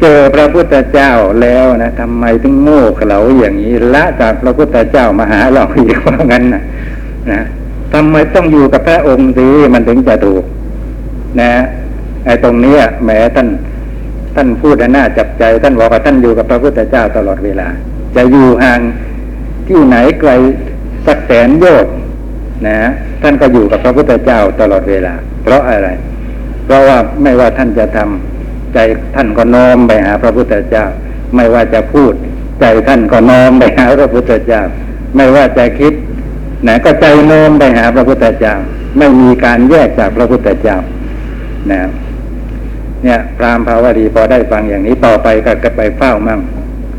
[0.00, 1.12] เจอพระพุทธเจ้า
[1.42, 6.62] แล้วนะทำไมถึงโง่เขลาอย่างนี้ละจากพระพุทธเจ้ามาหาเราอีกว่างั้นนะ
[7.30, 7.40] นะ
[7.94, 10.44] ทำไมต้องอยู่กับพระองค์สิมันถึงจะถูก
[11.40, 11.52] นะ
[12.24, 13.48] ไอ้ตรงนี้แหมท่าน
[14.34, 17.68] ท่านพูดน่าจับใจ ท่านบอกว่าท่านอยู่กับพระพุทธเจ้าตลอดเวลา
[18.16, 18.80] จะอยู่ห่าง
[19.70, 20.30] ที่ไหนไกล
[21.06, 21.94] สักแสนโยชน์
[22.66, 22.78] นะ
[23.22, 25.88] ท่านก็อยู่กับพระพุทธเจ้าตลอดเวลา เพราะอะไร
[26.64, 28.78] เพราะว่าไม่ว่าท่านจะทำใจ
[29.14, 30.84] ท่านก็น้อมไปหาพระพุทธเจ้า
[31.36, 32.12] ไม่ว่าจะพูด
[32.60, 34.62] ใจท่านก็น้อมไปหาพระพุทธเจ้า
[35.16, 35.92] ไม่ว่าจะคิด
[36.66, 38.54] นะก็ใจโน้มไปหาพระพุทธเจ้า
[38.98, 40.78] ไม่มีการแยกจากพระพุทธเจ้า
[41.70, 41.80] นะ
[43.04, 46.40] เนี่ยพรามภาวดีพอได้ฟังอย่างนี้ต่อไปก็ไปเฝ้ามั่ง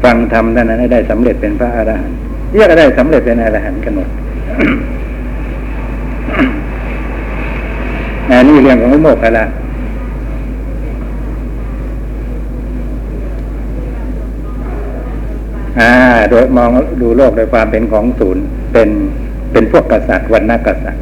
[0.04, 2.21] ฟังธรรมนั้นให้ได้สำเร็จเป็นพระอรหันต์
[2.54, 4.08] เรียกได้สำเร็จเป็นอรหันต์กันหมด
[8.30, 9.46] อันนี้เรื่องของโมกขละ
[15.80, 15.92] อ่า
[16.30, 16.70] โดยมอง
[17.02, 18.44] ดูโลกโดยความเป็นของศูนย์
[18.74, 18.90] เป็น
[19.52, 21.02] เป็นพวกกษัตริย์วันนกษัตริย์